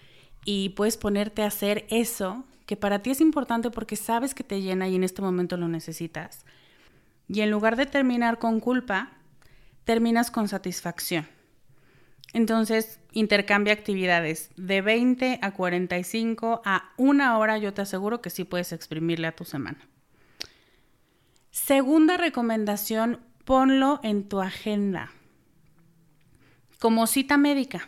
y 0.45 0.69
puedes 0.69 0.95
ponerte 0.95 1.41
a 1.41 1.47
hacer 1.47 1.85
eso 1.89 2.45
que 2.65 2.75
para 2.75 2.99
ti 3.01 3.11
es 3.11 3.21
importante 3.21 3.69
porque 3.71 3.95
sabes 3.95 4.33
que 4.33 4.43
te 4.43 4.61
llena 4.61 4.87
y 4.87 4.95
en 4.95 5.03
este 5.03 5.21
momento 5.21 5.57
lo 5.57 5.67
necesitas. 5.67 6.45
Y 7.27 7.41
en 7.41 7.51
lugar 7.51 7.75
de 7.75 7.85
terminar 7.85 8.39
con 8.39 8.59
culpa, 8.59 9.11
terminas 9.83 10.31
con 10.31 10.47
satisfacción. 10.47 11.27
Entonces, 12.33 12.99
intercambia 13.13 13.73
actividades 13.73 14.49
de 14.57 14.81
20 14.81 15.39
a 15.41 15.53
45 15.53 16.61
a 16.65 16.91
una 16.97 17.37
hora, 17.37 17.57
yo 17.57 17.73
te 17.73 17.81
aseguro 17.81 18.21
que 18.21 18.29
sí 18.29 18.43
puedes 18.43 18.73
exprimirle 18.73 19.27
a 19.27 19.35
tu 19.35 19.45
semana. 19.45 19.79
Segunda 21.51 22.17
recomendación, 22.17 23.21
ponlo 23.45 24.01
en 24.03 24.27
tu 24.27 24.41
agenda. 24.41 25.11
Como 26.79 27.07
cita 27.07 27.37
médica. 27.37 27.87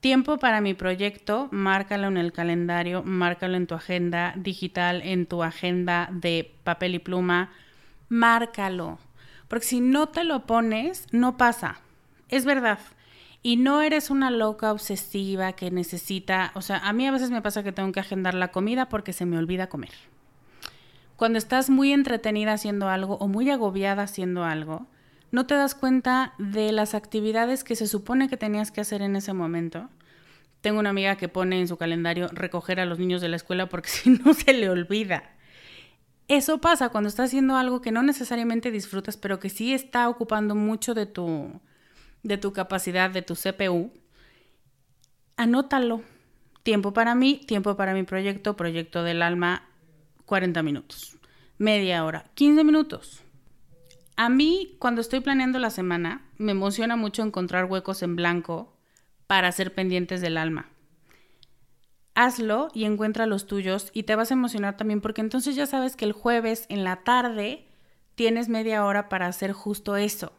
Tiempo 0.00 0.38
para 0.38 0.62
mi 0.62 0.72
proyecto, 0.72 1.48
márcalo 1.50 2.08
en 2.08 2.16
el 2.16 2.32
calendario, 2.32 3.02
márcalo 3.02 3.56
en 3.56 3.66
tu 3.66 3.74
agenda 3.74 4.32
digital, 4.34 5.02
en 5.02 5.26
tu 5.26 5.42
agenda 5.42 6.08
de 6.10 6.54
papel 6.64 6.94
y 6.94 6.98
pluma, 7.00 7.50
márcalo. 8.08 8.98
Porque 9.46 9.66
si 9.66 9.80
no 9.80 10.08
te 10.08 10.24
lo 10.24 10.46
pones, 10.46 11.06
no 11.12 11.36
pasa. 11.36 11.80
Es 12.30 12.46
verdad. 12.46 12.78
Y 13.42 13.56
no 13.56 13.82
eres 13.82 14.08
una 14.08 14.30
loca 14.30 14.72
obsesiva 14.72 15.52
que 15.52 15.70
necesita, 15.70 16.52
o 16.54 16.62
sea, 16.62 16.78
a 16.78 16.94
mí 16.94 17.06
a 17.06 17.12
veces 17.12 17.30
me 17.30 17.42
pasa 17.42 17.62
que 17.62 17.72
tengo 17.72 17.92
que 17.92 18.00
agendar 18.00 18.34
la 18.34 18.52
comida 18.52 18.88
porque 18.88 19.12
se 19.12 19.26
me 19.26 19.36
olvida 19.36 19.68
comer. 19.68 19.92
Cuando 21.16 21.36
estás 21.38 21.68
muy 21.68 21.92
entretenida 21.92 22.54
haciendo 22.54 22.88
algo 22.88 23.16
o 23.16 23.28
muy 23.28 23.50
agobiada 23.50 24.04
haciendo 24.04 24.44
algo, 24.44 24.86
no 25.30 25.46
te 25.46 25.54
das 25.54 25.74
cuenta 25.74 26.34
de 26.38 26.72
las 26.72 26.94
actividades 26.94 27.64
que 27.64 27.76
se 27.76 27.86
supone 27.86 28.28
que 28.28 28.36
tenías 28.36 28.70
que 28.70 28.80
hacer 28.80 29.02
en 29.02 29.16
ese 29.16 29.32
momento. 29.32 29.88
Tengo 30.60 30.80
una 30.80 30.90
amiga 30.90 31.16
que 31.16 31.28
pone 31.28 31.60
en 31.60 31.68
su 31.68 31.76
calendario 31.76 32.28
recoger 32.28 32.80
a 32.80 32.86
los 32.86 32.98
niños 32.98 33.20
de 33.20 33.28
la 33.28 33.36
escuela 33.36 33.68
porque 33.68 33.88
si 33.90 34.10
no 34.10 34.34
se 34.34 34.52
le 34.52 34.68
olvida. 34.68 35.36
Eso 36.28 36.60
pasa 36.60 36.90
cuando 36.90 37.08
estás 37.08 37.30
haciendo 37.30 37.56
algo 37.56 37.80
que 37.80 37.90
no 37.90 38.02
necesariamente 38.02 38.70
disfrutas, 38.70 39.16
pero 39.16 39.40
que 39.40 39.48
sí 39.48 39.74
está 39.74 40.08
ocupando 40.08 40.54
mucho 40.54 40.94
de 40.94 41.06
tu, 41.06 41.60
de 42.22 42.38
tu 42.38 42.52
capacidad, 42.52 43.10
de 43.10 43.22
tu 43.22 43.34
CPU. 43.34 43.92
Anótalo. 45.36 46.02
Tiempo 46.62 46.92
para 46.92 47.14
mí, 47.14 47.40
tiempo 47.46 47.76
para 47.76 47.94
mi 47.94 48.02
proyecto, 48.02 48.54
proyecto 48.54 49.02
del 49.02 49.22
alma, 49.22 49.68
40 50.26 50.62
minutos. 50.62 51.16
Media 51.58 52.04
hora, 52.04 52.26
15 52.34 52.62
minutos. 52.64 53.24
A 54.22 54.28
mí, 54.28 54.76
cuando 54.78 55.00
estoy 55.00 55.20
planeando 55.20 55.58
la 55.58 55.70
semana, 55.70 56.26
me 56.36 56.52
emociona 56.52 56.94
mucho 56.94 57.22
encontrar 57.22 57.64
huecos 57.64 58.02
en 58.02 58.16
blanco 58.16 58.76
para 59.26 59.50
ser 59.50 59.72
pendientes 59.72 60.20
del 60.20 60.36
alma. 60.36 60.68
Hazlo 62.14 62.68
y 62.74 62.84
encuentra 62.84 63.24
los 63.24 63.46
tuyos 63.46 63.88
y 63.94 64.02
te 64.02 64.16
vas 64.16 64.30
a 64.30 64.34
emocionar 64.34 64.76
también 64.76 65.00
porque 65.00 65.22
entonces 65.22 65.56
ya 65.56 65.64
sabes 65.64 65.96
que 65.96 66.04
el 66.04 66.12
jueves 66.12 66.66
en 66.68 66.84
la 66.84 66.96
tarde 66.96 67.66
tienes 68.14 68.50
media 68.50 68.84
hora 68.84 69.08
para 69.08 69.26
hacer 69.26 69.52
justo 69.52 69.96
eso. 69.96 70.34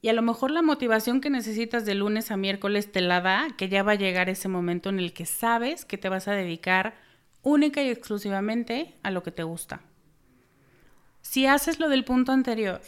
Y 0.00 0.08
a 0.08 0.14
lo 0.14 0.22
mejor 0.22 0.50
la 0.50 0.62
motivación 0.62 1.20
que 1.20 1.28
necesitas 1.28 1.84
de 1.84 1.94
lunes 1.94 2.30
a 2.30 2.38
miércoles 2.38 2.92
te 2.92 3.02
la 3.02 3.20
da, 3.20 3.48
que 3.58 3.68
ya 3.68 3.82
va 3.82 3.92
a 3.92 3.96
llegar 3.96 4.30
ese 4.30 4.48
momento 4.48 4.88
en 4.88 4.98
el 4.98 5.12
que 5.12 5.26
sabes 5.26 5.84
que 5.84 5.98
te 5.98 6.08
vas 6.08 6.28
a 6.28 6.32
dedicar 6.32 6.94
única 7.42 7.82
y 7.82 7.90
exclusivamente 7.90 8.96
a 9.02 9.10
lo 9.10 9.22
que 9.22 9.32
te 9.32 9.42
gusta. 9.42 9.82
Si 11.22 11.46
haces 11.46 11.78
lo 11.78 11.88
del 11.88 12.04
punto 12.04 12.32
anterior, 12.32 12.80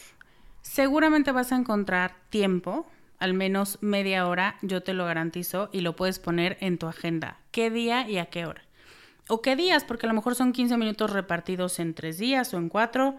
Seguramente 0.65 1.31
vas 1.31 1.51
a 1.51 1.55
encontrar 1.55 2.15
tiempo, 2.31 2.87
al 3.19 3.35
menos 3.35 3.77
media 3.81 4.27
hora, 4.27 4.57
yo 4.63 4.81
te 4.81 4.93
lo 4.93 5.05
garantizo, 5.05 5.69
y 5.71 5.81
lo 5.81 5.95
puedes 5.95 6.17
poner 6.17 6.57
en 6.59 6.79
tu 6.79 6.87
agenda. 6.87 7.39
¿Qué 7.51 7.69
día 7.69 8.09
y 8.09 8.17
a 8.17 8.25
qué 8.25 8.47
hora? 8.47 8.63
O 9.29 9.43
qué 9.43 9.55
días, 9.55 9.85
porque 9.85 10.07
a 10.07 10.09
lo 10.09 10.15
mejor 10.15 10.33
son 10.33 10.51
15 10.51 10.75
minutos 10.75 11.13
repartidos 11.13 11.79
en 11.79 11.93
tres 11.93 12.17
días 12.17 12.51
o 12.53 12.57
en 12.57 12.69
cuatro. 12.69 13.15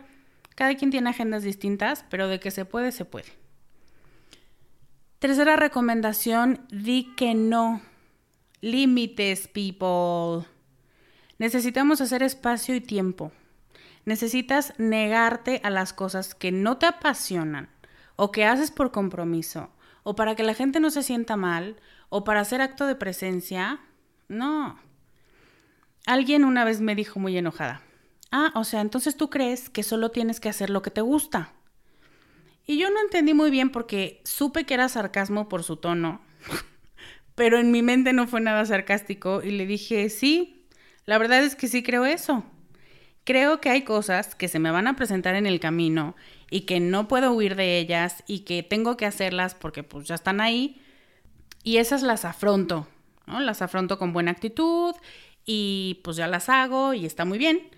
Cada 0.56 0.74
quien 0.74 0.90
tiene 0.90 1.08
agendas 1.08 1.44
distintas, 1.44 2.04
pero 2.10 2.26
de 2.26 2.40
que 2.40 2.50
se 2.50 2.64
puede, 2.64 2.90
se 2.90 3.04
puede. 3.04 3.32
Tercera 5.20 5.56
recomendación, 5.56 6.66
di 6.70 7.14
que 7.16 7.34
no. 7.34 7.80
Límites, 8.60 9.48
people. 9.48 10.46
Necesitamos 11.38 12.00
hacer 12.00 12.24
espacio 12.24 12.74
y 12.74 12.80
tiempo. 12.80 13.30
Necesitas 14.06 14.72
negarte 14.78 15.60
a 15.64 15.70
las 15.70 15.92
cosas 15.92 16.36
que 16.36 16.52
no 16.52 16.78
te 16.78 16.86
apasionan 16.86 17.68
o 18.14 18.30
que 18.30 18.44
haces 18.44 18.70
por 18.70 18.92
compromiso 18.92 19.70
o 20.04 20.14
para 20.14 20.36
que 20.36 20.44
la 20.44 20.54
gente 20.54 20.78
no 20.78 20.90
se 20.90 21.02
sienta 21.02 21.36
mal 21.36 21.76
o 22.08 22.22
para 22.22 22.40
hacer 22.40 22.60
acto 22.60 22.86
de 22.86 22.94
presencia. 22.94 23.80
No. 24.28 24.78
Alguien 26.06 26.44
una 26.44 26.64
vez 26.64 26.80
me 26.80 26.94
dijo 26.94 27.18
muy 27.18 27.36
enojada, 27.36 27.82
ah, 28.30 28.52
o 28.54 28.62
sea, 28.62 28.80
entonces 28.80 29.16
tú 29.16 29.28
crees 29.28 29.68
que 29.70 29.82
solo 29.82 30.12
tienes 30.12 30.38
que 30.38 30.48
hacer 30.48 30.70
lo 30.70 30.82
que 30.82 30.92
te 30.92 31.00
gusta. 31.00 31.52
Y 32.64 32.78
yo 32.78 32.90
no 32.90 33.00
entendí 33.00 33.34
muy 33.34 33.50
bien 33.50 33.70
porque 33.70 34.20
supe 34.24 34.64
que 34.66 34.74
era 34.74 34.88
sarcasmo 34.88 35.48
por 35.48 35.64
su 35.64 35.78
tono, 35.78 36.20
pero 37.34 37.58
en 37.58 37.72
mi 37.72 37.82
mente 37.82 38.12
no 38.12 38.28
fue 38.28 38.40
nada 38.40 38.64
sarcástico 38.64 39.42
y 39.42 39.50
le 39.50 39.66
dije, 39.66 40.08
sí, 40.10 40.68
la 41.06 41.18
verdad 41.18 41.42
es 41.42 41.56
que 41.56 41.66
sí 41.66 41.82
creo 41.82 42.04
eso. 42.04 42.44
Creo 43.26 43.60
que 43.60 43.70
hay 43.70 43.82
cosas 43.82 44.36
que 44.36 44.46
se 44.46 44.60
me 44.60 44.70
van 44.70 44.86
a 44.86 44.94
presentar 44.94 45.34
en 45.34 45.46
el 45.46 45.58
camino 45.58 46.14
y 46.48 46.60
que 46.60 46.78
no 46.78 47.08
puedo 47.08 47.32
huir 47.32 47.56
de 47.56 47.80
ellas 47.80 48.22
y 48.28 48.40
que 48.44 48.62
tengo 48.62 48.96
que 48.96 49.04
hacerlas 49.04 49.56
porque 49.56 49.82
pues 49.82 50.06
ya 50.06 50.14
están 50.14 50.40
ahí 50.40 50.80
y 51.64 51.78
esas 51.78 52.02
las 52.02 52.24
afronto, 52.24 52.86
¿no? 53.26 53.40
Las 53.40 53.62
afronto 53.62 53.98
con 53.98 54.12
buena 54.12 54.30
actitud 54.30 54.94
y 55.44 56.00
pues 56.04 56.16
ya 56.16 56.28
las 56.28 56.48
hago 56.48 56.94
y 56.94 57.04
está 57.04 57.24
muy 57.24 57.38
bien. 57.38 57.68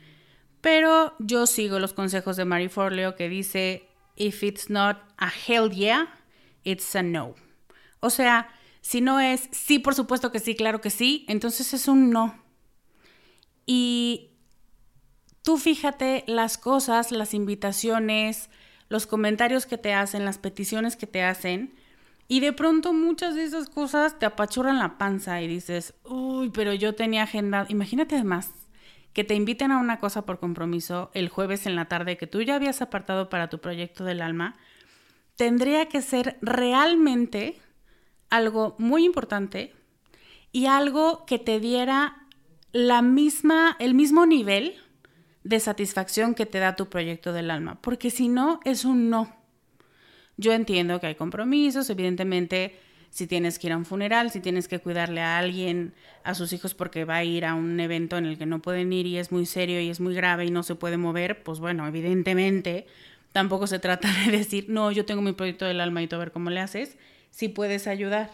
Pero 0.60 1.14
yo 1.18 1.46
sigo 1.46 1.78
los 1.78 1.94
consejos 1.94 2.36
de 2.36 2.44
Mary 2.44 2.68
Forleo 2.68 3.16
que 3.16 3.30
dice, 3.30 3.88
if 4.16 4.42
it's 4.42 4.68
not 4.68 4.98
a 5.16 5.30
hell 5.46 5.70
yeah, 5.70 6.14
it's 6.62 6.94
a 6.94 7.02
no. 7.02 7.36
O 8.00 8.10
sea, 8.10 8.50
si 8.82 9.00
no 9.00 9.18
es 9.18 9.48
sí, 9.52 9.78
por 9.78 9.94
supuesto 9.94 10.30
que 10.30 10.40
sí, 10.40 10.54
claro 10.54 10.82
que 10.82 10.90
sí, 10.90 11.24
entonces 11.26 11.72
es 11.72 11.88
un 11.88 12.10
no. 12.10 12.38
Y 13.64 14.28
Tú 15.48 15.56
fíjate 15.56 16.24
las 16.26 16.58
cosas, 16.58 17.10
las 17.10 17.32
invitaciones, 17.32 18.50
los 18.90 19.06
comentarios 19.06 19.64
que 19.64 19.78
te 19.78 19.94
hacen, 19.94 20.26
las 20.26 20.36
peticiones 20.36 20.94
que 20.94 21.06
te 21.06 21.22
hacen, 21.22 21.74
y 22.28 22.40
de 22.40 22.52
pronto 22.52 22.92
muchas 22.92 23.34
de 23.34 23.44
esas 23.44 23.70
cosas 23.70 24.18
te 24.18 24.26
apachurran 24.26 24.78
la 24.78 24.98
panza 24.98 25.40
y 25.40 25.48
dices, 25.48 25.94
uy, 26.04 26.50
pero 26.50 26.74
yo 26.74 26.94
tenía 26.94 27.22
agenda. 27.22 27.64
Imagínate 27.70 28.16
además 28.16 28.50
que 29.14 29.24
te 29.24 29.34
inviten 29.34 29.72
a 29.72 29.78
una 29.78 30.00
cosa 30.00 30.26
por 30.26 30.38
compromiso 30.38 31.10
el 31.14 31.30
jueves 31.30 31.64
en 31.64 31.76
la 31.76 31.86
tarde 31.86 32.18
que 32.18 32.26
tú 32.26 32.42
ya 32.42 32.56
habías 32.56 32.82
apartado 32.82 33.30
para 33.30 33.48
tu 33.48 33.58
proyecto 33.58 34.04
del 34.04 34.20
alma. 34.20 34.54
Tendría 35.36 35.88
que 35.88 36.02
ser 36.02 36.36
realmente 36.42 37.58
algo 38.28 38.76
muy 38.76 39.06
importante 39.06 39.74
y 40.52 40.66
algo 40.66 41.24
que 41.24 41.38
te 41.38 41.58
diera 41.58 42.26
la 42.72 43.00
misma, 43.00 43.76
el 43.78 43.94
mismo 43.94 44.26
nivel 44.26 44.76
de 45.48 45.60
satisfacción 45.60 46.34
que 46.34 46.44
te 46.44 46.58
da 46.58 46.76
tu 46.76 46.90
proyecto 46.90 47.32
del 47.32 47.50
alma, 47.50 47.78
porque 47.80 48.10
si 48.10 48.28
no, 48.28 48.60
es 48.64 48.84
un 48.84 49.08
no. 49.08 49.34
Yo 50.36 50.52
entiendo 50.52 51.00
que 51.00 51.06
hay 51.06 51.14
compromisos, 51.14 51.88
evidentemente, 51.88 52.78
si 53.08 53.26
tienes 53.26 53.58
que 53.58 53.68
ir 53.68 53.72
a 53.72 53.78
un 53.78 53.86
funeral, 53.86 54.30
si 54.30 54.40
tienes 54.40 54.68
que 54.68 54.78
cuidarle 54.78 55.22
a 55.22 55.38
alguien, 55.38 55.94
a 56.22 56.34
sus 56.34 56.52
hijos 56.52 56.74
porque 56.74 57.06
va 57.06 57.16
a 57.16 57.24
ir 57.24 57.46
a 57.46 57.54
un 57.54 57.80
evento 57.80 58.18
en 58.18 58.26
el 58.26 58.36
que 58.36 58.44
no 58.44 58.60
pueden 58.60 58.92
ir 58.92 59.06
y 59.06 59.16
es 59.16 59.32
muy 59.32 59.46
serio 59.46 59.80
y 59.80 59.88
es 59.88 60.00
muy 60.00 60.14
grave 60.14 60.44
y 60.44 60.50
no 60.50 60.62
se 60.62 60.74
puede 60.74 60.98
mover, 60.98 61.42
pues 61.42 61.60
bueno, 61.60 61.86
evidentemente 61.86 62.86
tampoco 63.32 63.66
se 63.66 63.78
trata 63.78 64.08
de 64.26 64.36
decir, 64.36 64.66
no, 64.68 64.92
yo 64.92 65.06
tengo 65.06 65.22
mi 65.22 65.32
proyecto 65.32 65.64
del 65.64 65.80
alma 65.80 66.02
y 66.02 66.08
tú 66.08 66.16
a 66.16 66.18
ver 66.18 66.30
cómo 66.30 66.50
le 66.50 66.60
haces, 66.60 66.98
si 67.30 67.48
puedes 67.48 67.86
ayudar. 67.86 68.32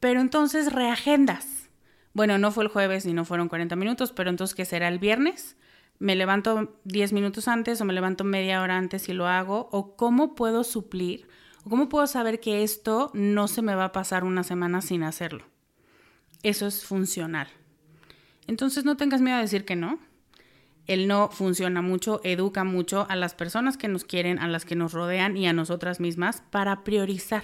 Pero 0.00 0.22
entonces 0.22 0.72
reagendas. 0.72 1.68
Bueno, 2.14 2.38
no 2.38 2.50
fue 2.50 2.64
el 2.64 2.70
jueves 2.70 3.04
y 3.04 3.12
no 3.12 3.26
fueron 3.26 3.50
40 3.50 3.76
minutos, 3.76 4.12
pero 4.12 4.30
entonces, 4.30 4.54
¿qué 4.54 4.64
será 4.64 4.88
el 4.88 4.98
viernes? 4.98 5.56
Me 5.98 6.14
levanto 6.14 6.78
10 6.84 7.12
minutos 7.12 7.48
antes 7.48 7.80
o 7.80 7.84
me 7.84 7.92
levanto 7.92 8.24
media 8.24 8.62
hora 8.62 8.76
antes 8.76 9.08
y 9.08 9.12
lo 9.12 9.26
hago, 9.26 9.68
o 9.72 9.96
cómo 9.96 10.34
puedo 10.34 10.64
suplir, 10.64 11.28
o 11.64 11.70
cómo 11.70 11.88
puedo 11.88 12.06
saber 12.06 12.40
que 12.40 12.62
esto 12.62 13.10
no 13.14 13.48
se 13.48 13.62
me 13.62 13.74
va 13.74 13.86
a 13.86 13.92
pasar 13.92 14.24
una 14.24 14.42
semana 14.42 14.80
sin 14.82 15.02
hacerlo. 15.02 15.44
Eso 16.42 16.66
es 16.66 16.84
funcional. 16.84 17.48
Entonces 18.46 18.84
no 18.84 18.96
tengas 18.96 19.20
miedo 19.20 19.36
a 19.36 19.40
decir 19.40 19.64
que 19.64 19.76
no. 19.76 19.98
El 20.86 21.08
no 21.08 21.30
funciona 21.30 21.82
mucho, 21.82 22.20
educa 22.22 22.62
mucho 22.62 23.06
a 23.08 23.16
las 23.16 23.34
personas 23.34 23.76
que 23.76 23.88
nos 23.88 24.04
quieren, 24.04 24.38
a 24.38 24.46
las 24.46 24.64
que 24.64 24.76
nos 24.76 24.92
rodean 24.92 25.36
y 25.36 25.48
a 25.48 25.52
nosotras 25.52 25.98
mismas 25.98 26.42
para 26.50 26.84
priorizar. 26.84 27.42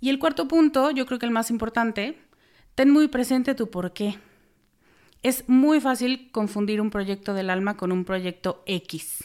Y 0.00 0.08
el 0.08 0.18
cuarto 0.18 0.48
punto, 0.48 0.90
yo 0.90 1.04
creo 1.04 1.18
que 1.18 1.26
el 1.26 1.32
más 1.32 1.50
importante, 1.50 2.18
ten 2.74 2.90
muy 2.90 3.08
presente 3.08 3.54
tu 3.54 3.70
por 3.70 3.92
qué. 3.92 4.18
Es 5.22 5.48
muy 5.48 5.80
fácil 5.80 6.30
confundir 6.32 6.80
un 6.80 6.90
proyecto 6.90 7.34
del 7.34 7.50
alma 7.50 7.76
con 7.76 7.92
un 7.92 8.04
proyecto 8.04 8.62
X. 8.66 9.24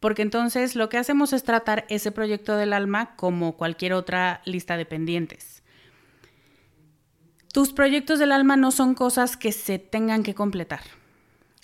Porque 0.00 0.22
entonces 0.22 0.74
lo 0.74 0.88
que 0.88 0.96
hacemos 0.98 1.32
es 1.32 1.44
tratar 1.44 1.84
ese 1.88 2.12
proyecto 2.12 2.56
del 2.56 2.72
alma 2.72 3.14
como 3.16 3.56
cualquier 3.56 3.92
otra 3.92 4.40
lista 4.44 4.76
de 4.76 4.86
pendientes. 4.86 5.62
Tus 7.52 7.72
proyectos 7.72 8.18
del 8.18 8.32
alma 8.32 8.56
no 8.56 8.70
son 8.70 8.94
cosas 8.94 9.36
que 9.36 9.52
se 9.52 9.78
tengan 9.78 10.22
que 10.22 10.34
completar. 10.34 10.80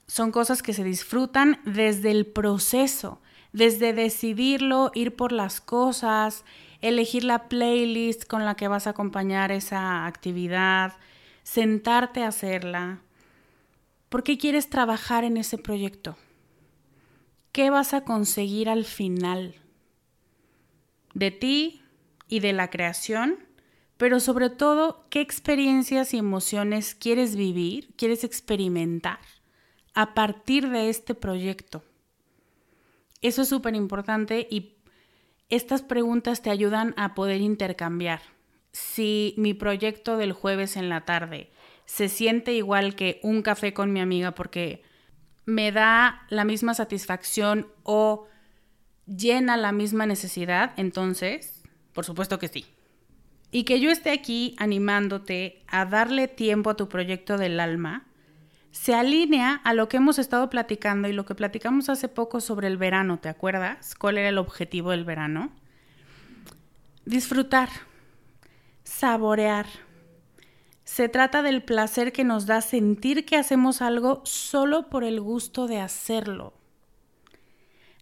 Son 0.07 0.31
cosas 0.31 0.63
que 0.63 0.75
se 0.75 0.85
disfrutan 0.85 1.61
desde 1.65 2.11
el 2.11 2.27
proceso, 2.27 3.21
desde 3.53 3.93
decidirlo, 3.93 4.91
ir 4.95 5.17
por 5.17 5.33
las 5.33 5.61
cosas, 5.61 6.45
elegir 6.81 7.25
la 7.25 7.49
playlist 7.49 8.25
con 8.27 8.45
la 8.45 8.57
que 8.57 8.69
vas 8.69 8.87
a 8.87 8.91
acompañar 8.91 9.53
esa 9.53 10.07
actividad, 10.07 10.95
sentarte 11.43 12.25
a 12.25 12.29
hacerla, 12.29 13.01
¿Por 14.13 14.23
qué 14.23 14.39
quieres 14.39 14.71
trabajar 14.71 15.25
en 15.25 15.37
ese 15.37 15.59
proyecto? 15.59 16.17
qué 17.53 17.69
vas 17.69 17.93
a 17.95 18.05
conseguir 18.05 18.69
al 18.69 18.85
final 18.85 19.55
de 21.15 21.31
ti 21.31 21.83
y 22.27 22.41
de 22.41 22.55
la 22.55 22.71
creación, 22.71 23.39
pero 23.99 24.19
sobre 24.19 24.49
todo 24.49 25.05
qué 25.11 25.21
experiencias 25.21 26.15
y 26.15 26.19
emociones 26.19 26.95
quieres 26.95 27.37
vivir, 27.37 27.95
quieres 27.97 28.25
experimentar 28.25 29.21
a 29.95 30.15
partir 30.15 30.71
de 30.71 30.89
este 30.89 31.15
proyecto. 31.15 31.85
Eso 33.21 33.43
es 33.43 33.49
súper 33.49 33.75
importante 33.75 34.49
y 34.51 34.77
estas 35.51 35.83
preguntas 35.83 36.41
te 36.41 36.49
ayudan 36.49 36.95
a 36.97 37.15
poder 37.15 37.43
intercambiar. 37.43 38.23
Si 38.73 39.35
mi 39.37 39.53
proyecto 39.53 40.17
del 40.17 40.33
jueves 40.33 40.77
en 40.77 40.89
la 40.89 41.05
tarde 41.05 41.53
se 41.87 42.09
siente 42.09 42.53
igual 42.53 42.95
que 42.95 43.21
un 43.23 43.43
café 43.43 43.73
con 43.73 43.93
mi 43.93 44.01
amiga 44.01 44.33
porque 44.33 44.83
me 45.45 45.73
da 45.73 46.27
la 46.29 46.45
misma 46.45 46.75
satisfacción 46.75 47.69
o 47.83 48.27
llena 49.07 49.57
la 49.57 49.73
misma 49.73 50.07
necesidad, 50.07 50.73
entonces, 50.77 51.63
por 51.93 52.05
supuesto 52.05 52.39
que 52.39 52.49
sí. 52.49 52.67
Y 53.51 53.65
que 53.65 53.81
yo 53.81 53.91
esté 53.91 54.11
aquí 54.11 54.55
animándote 54.59 55.63
a 55.67 55.85
darle 55.85 56.29
tiempo 56.29 56.71
a 56.71 56.77
tu 56.77 56.89
proyecto 56.89 57.37
del 57.37 57.61
alma, 57.61 58.07
se 58.71 58.95
alinea 58.95 59.61
a 59.65 59.75
lo 59.75 59.89
que 59.89 59.99
hemos 59.99 60.19
estado 60.19 60.49
platicando 60.49 61.07
y 61.07 61.13
lo 61.13 61.27
que 61.27 61.35
platicamos 61.35 61.91
hace 61.91 62.09
poco 62.09 62.41
sobre 62.41 62.69
el 62.69 62.79
verano, 62.79 63.19
¿te 63.19 63.29
acuerdas? 63.29 63.95
¿Cuál 63.95 64.17
era 64.17 64.31
el 64.31 64.39
objetivo 64.39 64.93
del 64.93 65.05
verano? 65.05 65.53
Disfrutar, 67.05 67.69
saborear, 68.83 69.67
se 70.93 71.09
trata 71.09 71.41
del 71.41 71.63
placer 71.63 72.13
que 72.13 72.23
nos 72.23 72.45
da 72.45 72.61
sentir 72.61 73.25
que 73.25 73.37
hacemos 73.37 73.81
algo 73.81 74.21
solo 74.27 74.91
por 74.91 75.05
el 75.05 75.23
gusto 75.23 75.67
de 75.67 75.81
hacerlo. 75.81 76.53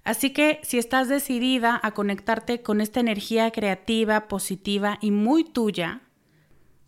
Así 0.03 0.31
que 0.31 0.59
si 0.65 0.77
estás 0.77 1.09
decidida 1.09 1.79
a 1.85 1.93
conectarte 1.93 2.63
con 2.63 2.81
esta 2.81 2.99
energía 2.99 3.53
creativa, 3.53 4.27
positiva 4.27 4.99
y 5.01 5.13
muy 5.13 5.45
tuya, 5.45 6.01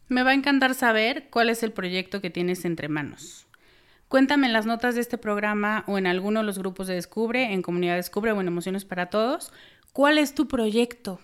me 0.09 0.25
va 0.25 0.31
a 0.31 0.35
encantar 0.35 0.75
saber 0.75 1.29
cuál 1.31 1.51
es 1.51 1.63
el 1.63 1.71
proyecto 1.71 2.21
que 2.21 2.31
tienes 2.31 2.65
entre 2.65 2.89
manos. 2.89 3.47
Cuéntame 4.09 4.49
en 4.49 4.55
las 4.55 4.67
notas 4.67 4.97
de 4.97 5.03
este 5.03 5.19
programa 5.19 5.85
o 5.87 5.99
en 5.99 6.09
alguno 6.09 6.41
de 6.41 6.47
los 6.47 6.59
grupos 6.59 6.89
de 6.89 6.95
Descubre, 6.95 7.53
en 7.53 7.63
Comunidad 7.63 7.95
Descubre 7.95 8.33
o 8.33 8.41
en 8.41 8.49
Emociones 8.49 8.85
para 8.85 9.07
Todos, 9.07 9.53
cuál 9.93 10.19
es 10.19 10.35
tu 10.35 10.49
proyecto. 10.49 11.21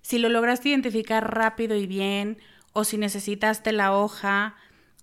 Si 0.00 0.16
lo 0.16 0.30
lograste 0.30 0.70
identificar 0.70 1.34
rápido 1.34 1.76
y 1.76 1.86
bien, 1.86 2.38
o 2.74 2.84
si 2.84 2.98
necesitaste 2.98 3.72
la 3.72 3.96
hoja, 3.96 4.56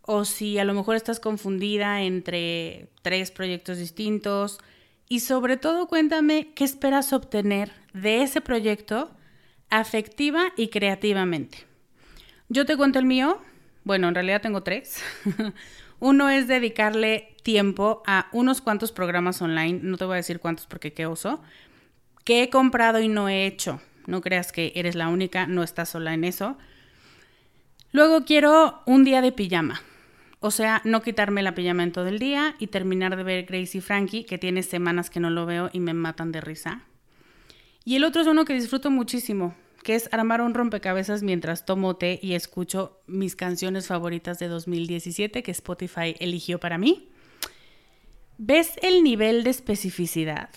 o 0.03 0.25
si 0.25 0.59
a 0.59 0.65
lo 0.65 0.73
mejor 0.73 0.95
estás 0.95 1.19
confundida 1.19 2.03
entre 2.03 2.89
tres 3.01 3.31
proyectos 3.31 3.79
distintos. 3.79 4.59
Y 5.09 5.21
sobre 5.21 5.57
todo 5.57 5.87
cuéntame 5.87 6.53
qué 6.53 6.63
esperas 6.63 7.13
obtener 7.13 7.71
de 7.93 8.21
ese 8.21 8.41
proyecto 8.41 9.11
afectiva 9.69 10.53
y 10.55 10.67
creativamente. 10.67 11.65
Yo 12.49 12.65
te 12.65 12.77
cuento 12.77 12.99
el 12.99 13.05
mío. 13.05 13.41
Bueno, 13.83 14.09
en 14.09 14.15
realidad 14.15 14.41
tengo 14.41 14.63
tres. 14.63 15.01
Uno 15.99 16.29
es 16.29 16.47
dedicarle 16.47 17.35
tiempo 17.43 18.03
a 18.05 18.27
unos 18.31 18.59
cuantos 18.61 18.91
programas 18.91 19.41
online, 19.41 19.79
no 19.83 19.97
te 19.97 20.05
voy 20.05 20.13
a 20.13 20.17
decir 20.17 20.39
cuántos 20.39 20.65
porque 20.65 20.93
qué 20.93 21.05
oso, 21.05 21.41
que 22.23 22.43
he 22.43 22.49
comprado 22.49 22.99
y 22.99 23.07
no 23.07 23.29
he 23.29 23.45
hecho. 23.45 23.79
No 24.07 24.21
creas 24.21 24.51
que 24.51 24.73
eres 24.75 24.95
la 24.95 25.09
única, 25.09 25.45
no 25.45 25.63
estás 25.63 25.89
sola 25.89 26.13
en 26.13 26.23
eso. 26.23 26.57
Luego 27.93 28.23
quiero 28.23 28.81
un 28.85 29.03
día 29.03 29.21
de 29.21 29.33
pijama. 29.33 29.81
O 30.39 30.49
sea, 30.49 30.81
no 30.85 31.01
quitarme 31.01 31.43
la 31.43 31.53
pijama 31.53 31.83
en 31.83 31.91
todo 31.91 32.07
el 32.07 32.19
día 32.19 32.55
y 32.57 32.67
terminar 32.67 33.17
de 33.17 33.23
ver 33.23 33.45
Gracie 33.45 33.79
y 33.79 33.81
Frankie, 33.81 34.23
que 34.23 34.37
tiene 34.37 34.63
semanas 34.63 35.09
que 35.09 35.19
no 35.19 35.29
lo 35.29 35.45
veo 35.45 35.69
y 35.73 35.81
me 35.81 35.93
matan 35.93 36.31
de 36.31 36.39
risa. 36.39 36.83
Y 37.83 37.97
el 37.97 38.05
otro 38.05 38.21
es 38.21 38.27
uno 38.27 38.45
que 38.45 38.53
disfruto 38.53 38.89
muchísimo, 38.91 39.55
que 39.83 39.95
es 39.95 40.07
armar 40.13 40.41
un 40.41 40.53
rompecabezas 40.53 41.21
mientras 41.21 41.65
tomo 41.65 41.97
té 41.97 42.17
y 42.23 42.33
escucho 42.33 43.01
mis 43.07 43.35
canciones 43.35 43.87
favoritas 43.87 44.39
de 44.39 44.47
2017 44.47 45.43
que 45.43 45.51
Spotify 45.51 46.15
eligió 46.19 46.59
para 46.59 46.77
mí. 46.77 47.09
¿Ves 48.37 48.71
el 48.81 49.03
nivel 49.03 49.43
de 49.43 49.49
especificidad? 49.49 50.49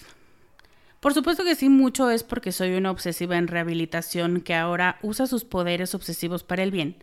Por 1.01 1.13
supuesto 1.13 1.45
que 1.45 1.57
sí, 1.57 1.69
mucho 1.69 2.11
es 2.11 2.23
porque 2.23 2.53
soy 2.53 2.75
una 2.75 2.93
obsesiva 2.93 3.37
en 3.37 3.49
rehabilitación 3.49 4.41
que 4.41 4.55
ahora 4.55 4.99
usa 5.03 5.27
sus 5.27 5.45
poderes 5.45 5.95
obsesivos 5.97 6.45
para 6.45 6.63
el 6.63 6.71
bien 6.71 6.97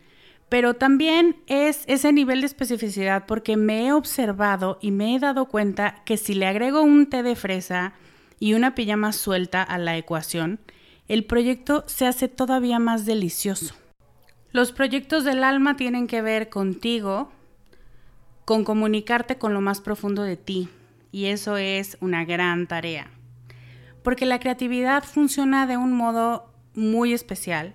pero 0.52 0.74
también 0.74 1.36
es 1.46 1.82
ese 1.86 2.12
nivel 2.12 2.42
de 2.42 2.46
especificidad 2.46 3.24
porque 3.24 3.56
me 3.56 3.86
he 3.86 3.92
observado 3.94 4.78
y 4.82 4.90
me 4.90 5.14
he 5.14 5.18
dado 5.18 5.46
cuenta 5.46 6.02
que 6.04 6.18
si 6.18 6.34
le 6.34 6.44
agrego 6.44 6.82
un 6.82 7.06
té 7.06 7.22
de 7.22 7.36
fresa 7.36 7.94
y 8.38 8.52
una 8.52 8.74
pijama 8.74 9.12
suelta 9.12 9.62
a 9.62 9.78
la 9.78 9.96
ecuación, 9.96 10.60
el 11.08 11.24
proyecto 11.24 11.84
se 11.86 12.06
hace 12.06 12.28
todavía 12.28 12.78
más 12.78 13.06
delicioso. 13.06 13.74
Los 14.50 14.72
proyectos 14.72 15.24
del 15.24 15.42
alma 15.42 15.76
tienen 15.76 16.06
que 16.06 16.20
ver 16.20 16.50
contigo, 16.50 17.32
con 18.44 18.62
comunicarte 18.62 19.38
con 19.38 19.54
lo 19.54 19.62
más 19.62 19.80
profundo 19.80 20.22
de 20.22 20.36
ti, 20.36 20.68
y 21.12 21.28
eso 21.28 21.56
es 21.56 21.96
una 22.02 22.26
gran 22.26 22.66
tarea. 22.66 23.10
Porque 24.02 24.26
la 24.26 24.38
creatividad 24.38 25.02
funciona 25.02 25.66
de 25.66 25.78
un 25.78 25.94
modo 25.94 26.52
muy 26.74 27.14
especial 27.14 27.74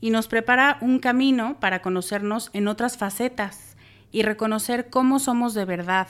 y 0.00 0.10
nos 0.10 0.28
prepara 0.28 0.78
un 0.80 0.98
camino 0.98 1.58
para 1.60 1.82
conocernos 1.82 2.50
en 2.52 2.68
otras 2.68 2.96
facetas 2.96 3.76
y 4.10 4.22
reconocer 4.22 4.90
cómo 4.90 5.18
somos 5.18 5.54
de 5.54 5.64
verdad, 5.64 6.08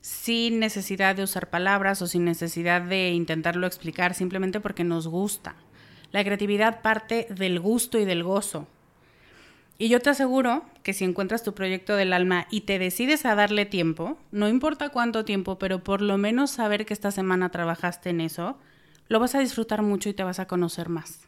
sin 0.00 0.60
necesidad 0.60 1.16
de 1.16 1.24
usar 1.24 1.50
palabras 1.50 2.00
o 2.02 2.06
sin 2.06 2.24
necesidad 2.24 2.82
de 2.82 3.10
intentarlo 3.10 3.66
explicar, 3.66 4.14
simplemente 4.14 4.60
porque 4.60 4.84
nos 4.84 5.08
gusta. 5.08 5.56
La 6.12 6.24
creatividad 6.24 6.80
parte 6.80 7.26
del 7.30 7.60
gusto 7.60 7.98
y 7.98 8.04
del 8.04 8.22
gozo. 8.22 8.66
Y 9.76 9.88
yo 9.88 10.00
te 10.00 10.10
aseguro 10.10 10.64
que 10.82 10.92
si 10.92 11.04
encuentras 11.04 11.44
tu 11.44 11.54
proyecto 11.54 11.94
del 11.94 12.12
alma 12.12 12.46
y 12.50 12.62
te 12.62 12.78
decides 12.78 13.24
a 13.26 13.34
darle 13.34 13.66
tiempo, 13.66 14.18
no 14.32 14.48
importa 14.48 14.88
cuánto 14.88 15.24
tiempo, 15.24 15.58
pero 15.58 15.84
por 15.84 16.02
lo 16.02 16.18
menos 16.18 16.50
saber 16.50 16.86
que 16.86 16.94
esta 16.94 17.10
semana 17.10 17.50
trabajaste 17.50 18.10
en 18.10 18.20
eso, 18.20 18.58
lo 19.08 19.20
vas 19.20 19.34
a 19.34 19.40
disfrutar 19.40 19.82
mucho 19.82 20.08
y 20.08 20.14
te 20.14 20.24
vas 20.24 20.40
a 20.40 20.48
conocer 20.48 20.88
más. 20.88 21.27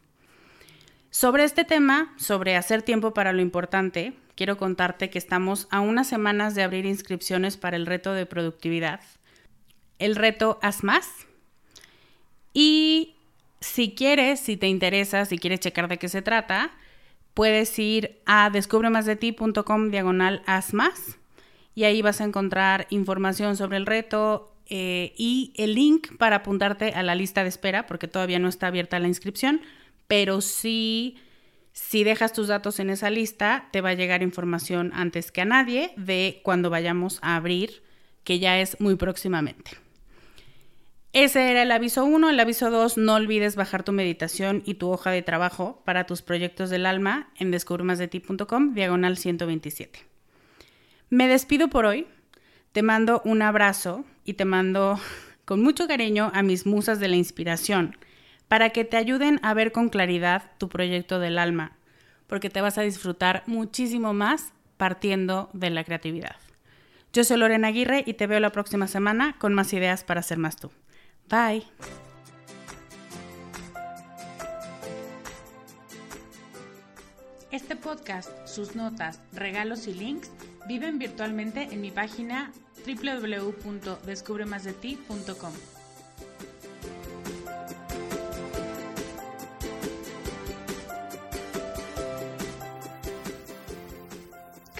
Sobre 1.10 1.42
este 1.42 1.64
tema, 1.64 2.14
sobre 2.16 2.54
hacer 2.54 2.82
tiempo 2.82 3.12
para 3.12 3.32
lo 3.32 3.42
importante, 3.42 4.12
quiero 4.36 4.56
contarte 4.56 5.10
que 5.10 5.18
estamos 5.18 5.66
a 5.70 5.80
unas 5.80 6.06
semanas 6.06 6.54
de 6.54 6.62
abrir 6.62 6.86
inscripciones 6.86 7.56
para 7.56 7.76
el 7.76 7.86
reto 7.86 8.14
de 8.14 8.26
productividad, 8.26 9.00
el 9.98 10.14
reto 10.14 10.60
Haz 10.62 10.84
Más. 10.84 11.08
Y 12.52 13.16
si 13.60 13.92
quieres, 13.92 14.38
si 14.38 14.56
te 14.56 14.68
interesa, 14.68 15.24
si 15.24 15.36
quieres 15.36 15.58
checar 15.58 15.88
de 15.88 15.98
qué 15.98 16.08
se 16.08 16.22
trata, 16.22 16.70
puedes 17.34 17.76
ir 17.80 18.20
a 18.24 18.48
descubremasdeti.com 18.48 19.90
diagonal 19.90 20.42
Haz 20.46 20.74
Más 20.74 21.18
y 21.74 21.84
ahí 21.84 22.02
vas 22.02 22.20
a 22.20 22.24
encontrar 22.24 22.86
información 22.90 23.56
sobre 23.56 23.78
el 23.78 23.86
reto 23.86 24.54
eh, 24.66 25.12
y 25.16 25.52
el 25.56 25.74
link 25.74 26.16
para 26.18 26.36
apuntarte 26.36 26.92
a 26.92 27.02
la 27.02 27.16
lista 27.16 27.42
de 27.42 27.48
espera, 27.48 27.88
porque 27.88 28.06
todavía 28.06 28.38
no 28.38 28.48
está 28.48 28.68
abierta 28.68 29.00
la 29.00 29.08
inscripción 29.08 29.60
pero 30.10 30.40
sí, 30.40 31.18
si 31.70 32.02
dejas 32.02 32.32
tus 32.32 32.48
datos 32.48 32.80
en 32.80 32.90
esa 32.90 33.10
lista, 33.10 33.68
te 33.70 33.80
va 33.80 33.90
a 33.90 33.94
llegar 33.94 34.24
información 34.24 34.90
antes 34.92 35.30
que 35.30 35.40
a 35.40 35.44
nadie 35.44 35.92
de 35.96 36.40
cuando 36.42 36.68
vayamos 36.68 37.20
a 37.22 37.36
abrir, 37.36 37.84
que 38.24 38.40
ya 38.40 38.58
es 38.58 38.80
muy 38.80 38.96
próximamente. 38.96 39.70
Ese 41.12 41.52
era 41.52 41.62
el 41.62 41.70
aviso 41.70 42.04
1. 42.04 42.28
El 42.28 42.40
aviso 42.40 42.72
2, 42.72 42.98
no 42.98 43.14
olvides 43.14 43.54
bajar 43.54 43.84
tu 43.84 43.92
meditación 43.92 44.64
y 44.66 44.74
tu 44.74 44.90
hoja 44.90 45.12
de 45.12 45.22
trabajo 45.22 45.80
para 45.84 46.06
tus 46.06 46.22
proyectos 46.22 46.70
del 46.70 46.86
alma 46.86 47.30
en 47.38 47.52
descubremasdeti.com, 47.52 48.74
diagonal 48.74 49.16
127. 49.16 50.00
Me 51.08 51.28
despido 51.28 51.68
por 51.68 51.86
hoy. 51.86 52.08
Te 52.72 52.82
mando 52.82 53.22
un 53.24 53.42
abrazo 53.42 54.04
y 54.24 54.34
te 54.34 54.44
mando 54.44 54.98
con 55.44 55.62
mucho 55.62 55.86
cariño 55.86 56.32
a 56.34 56.42
mis 56.42 56.66
musas 56.66 56.98
de 56.98 57.06
la 57.06 57.14
inspiración 57.14 57.96
para 58.50 58.70
que 58.70 58.84
te 58.84 58.96
ayuden 58.96 59.38
a 59.44 59.54
ver 59.54 59.70
con 59.70 59.90
claridad 59.90 60.50
tu 60.58 60.68
proyecto 60.68 61.20
del 61.20 61.38
alma, 61.38 61.76
porque 62.26 62.50
te 62.50 62.60
vas 62.60 62.78
a 62.78 62.82
disfrutar 62.82 63.44
muchísimo 63.46 64.12
más 64.12 64.52
partiendo 64.76 65.50
de 65.52 65.70
la 65.70 65.84
creatividad. 65.84 66.34
Yo 67.12 67.22
soy 67.22 67.36
Lorena 67.36 67.68
Aguirre 67.68 68.02
y 68.04 68.14
te 68.14 68.26
veo 68.26 68.40
la 68.40 68.50
próxima 68.50 68.88
semana 68.88 69.36
con 69.38 69.54
más 69.54 69.72
ideas 69.72 70.02
para 70.02 70.24
ser 70.24 70.38
más 70.38 70.56
tú. 70.56 70.72
Bye. 71.28 71.62
Este 77.52 77.76
podcast, 77.76 78.48
sus 78.48 78.74
notas, 78.74 79.20
regalos 79.32 79.86
y 79.86 79.94
links 79.94 80.32
viven 80.66 80.98
virtualmente 80.98 81.68
en 81.70 81.80
mi 81.80 81.92
página 81.92 82.50
www.descubremasdeti.com. 82.84 85.79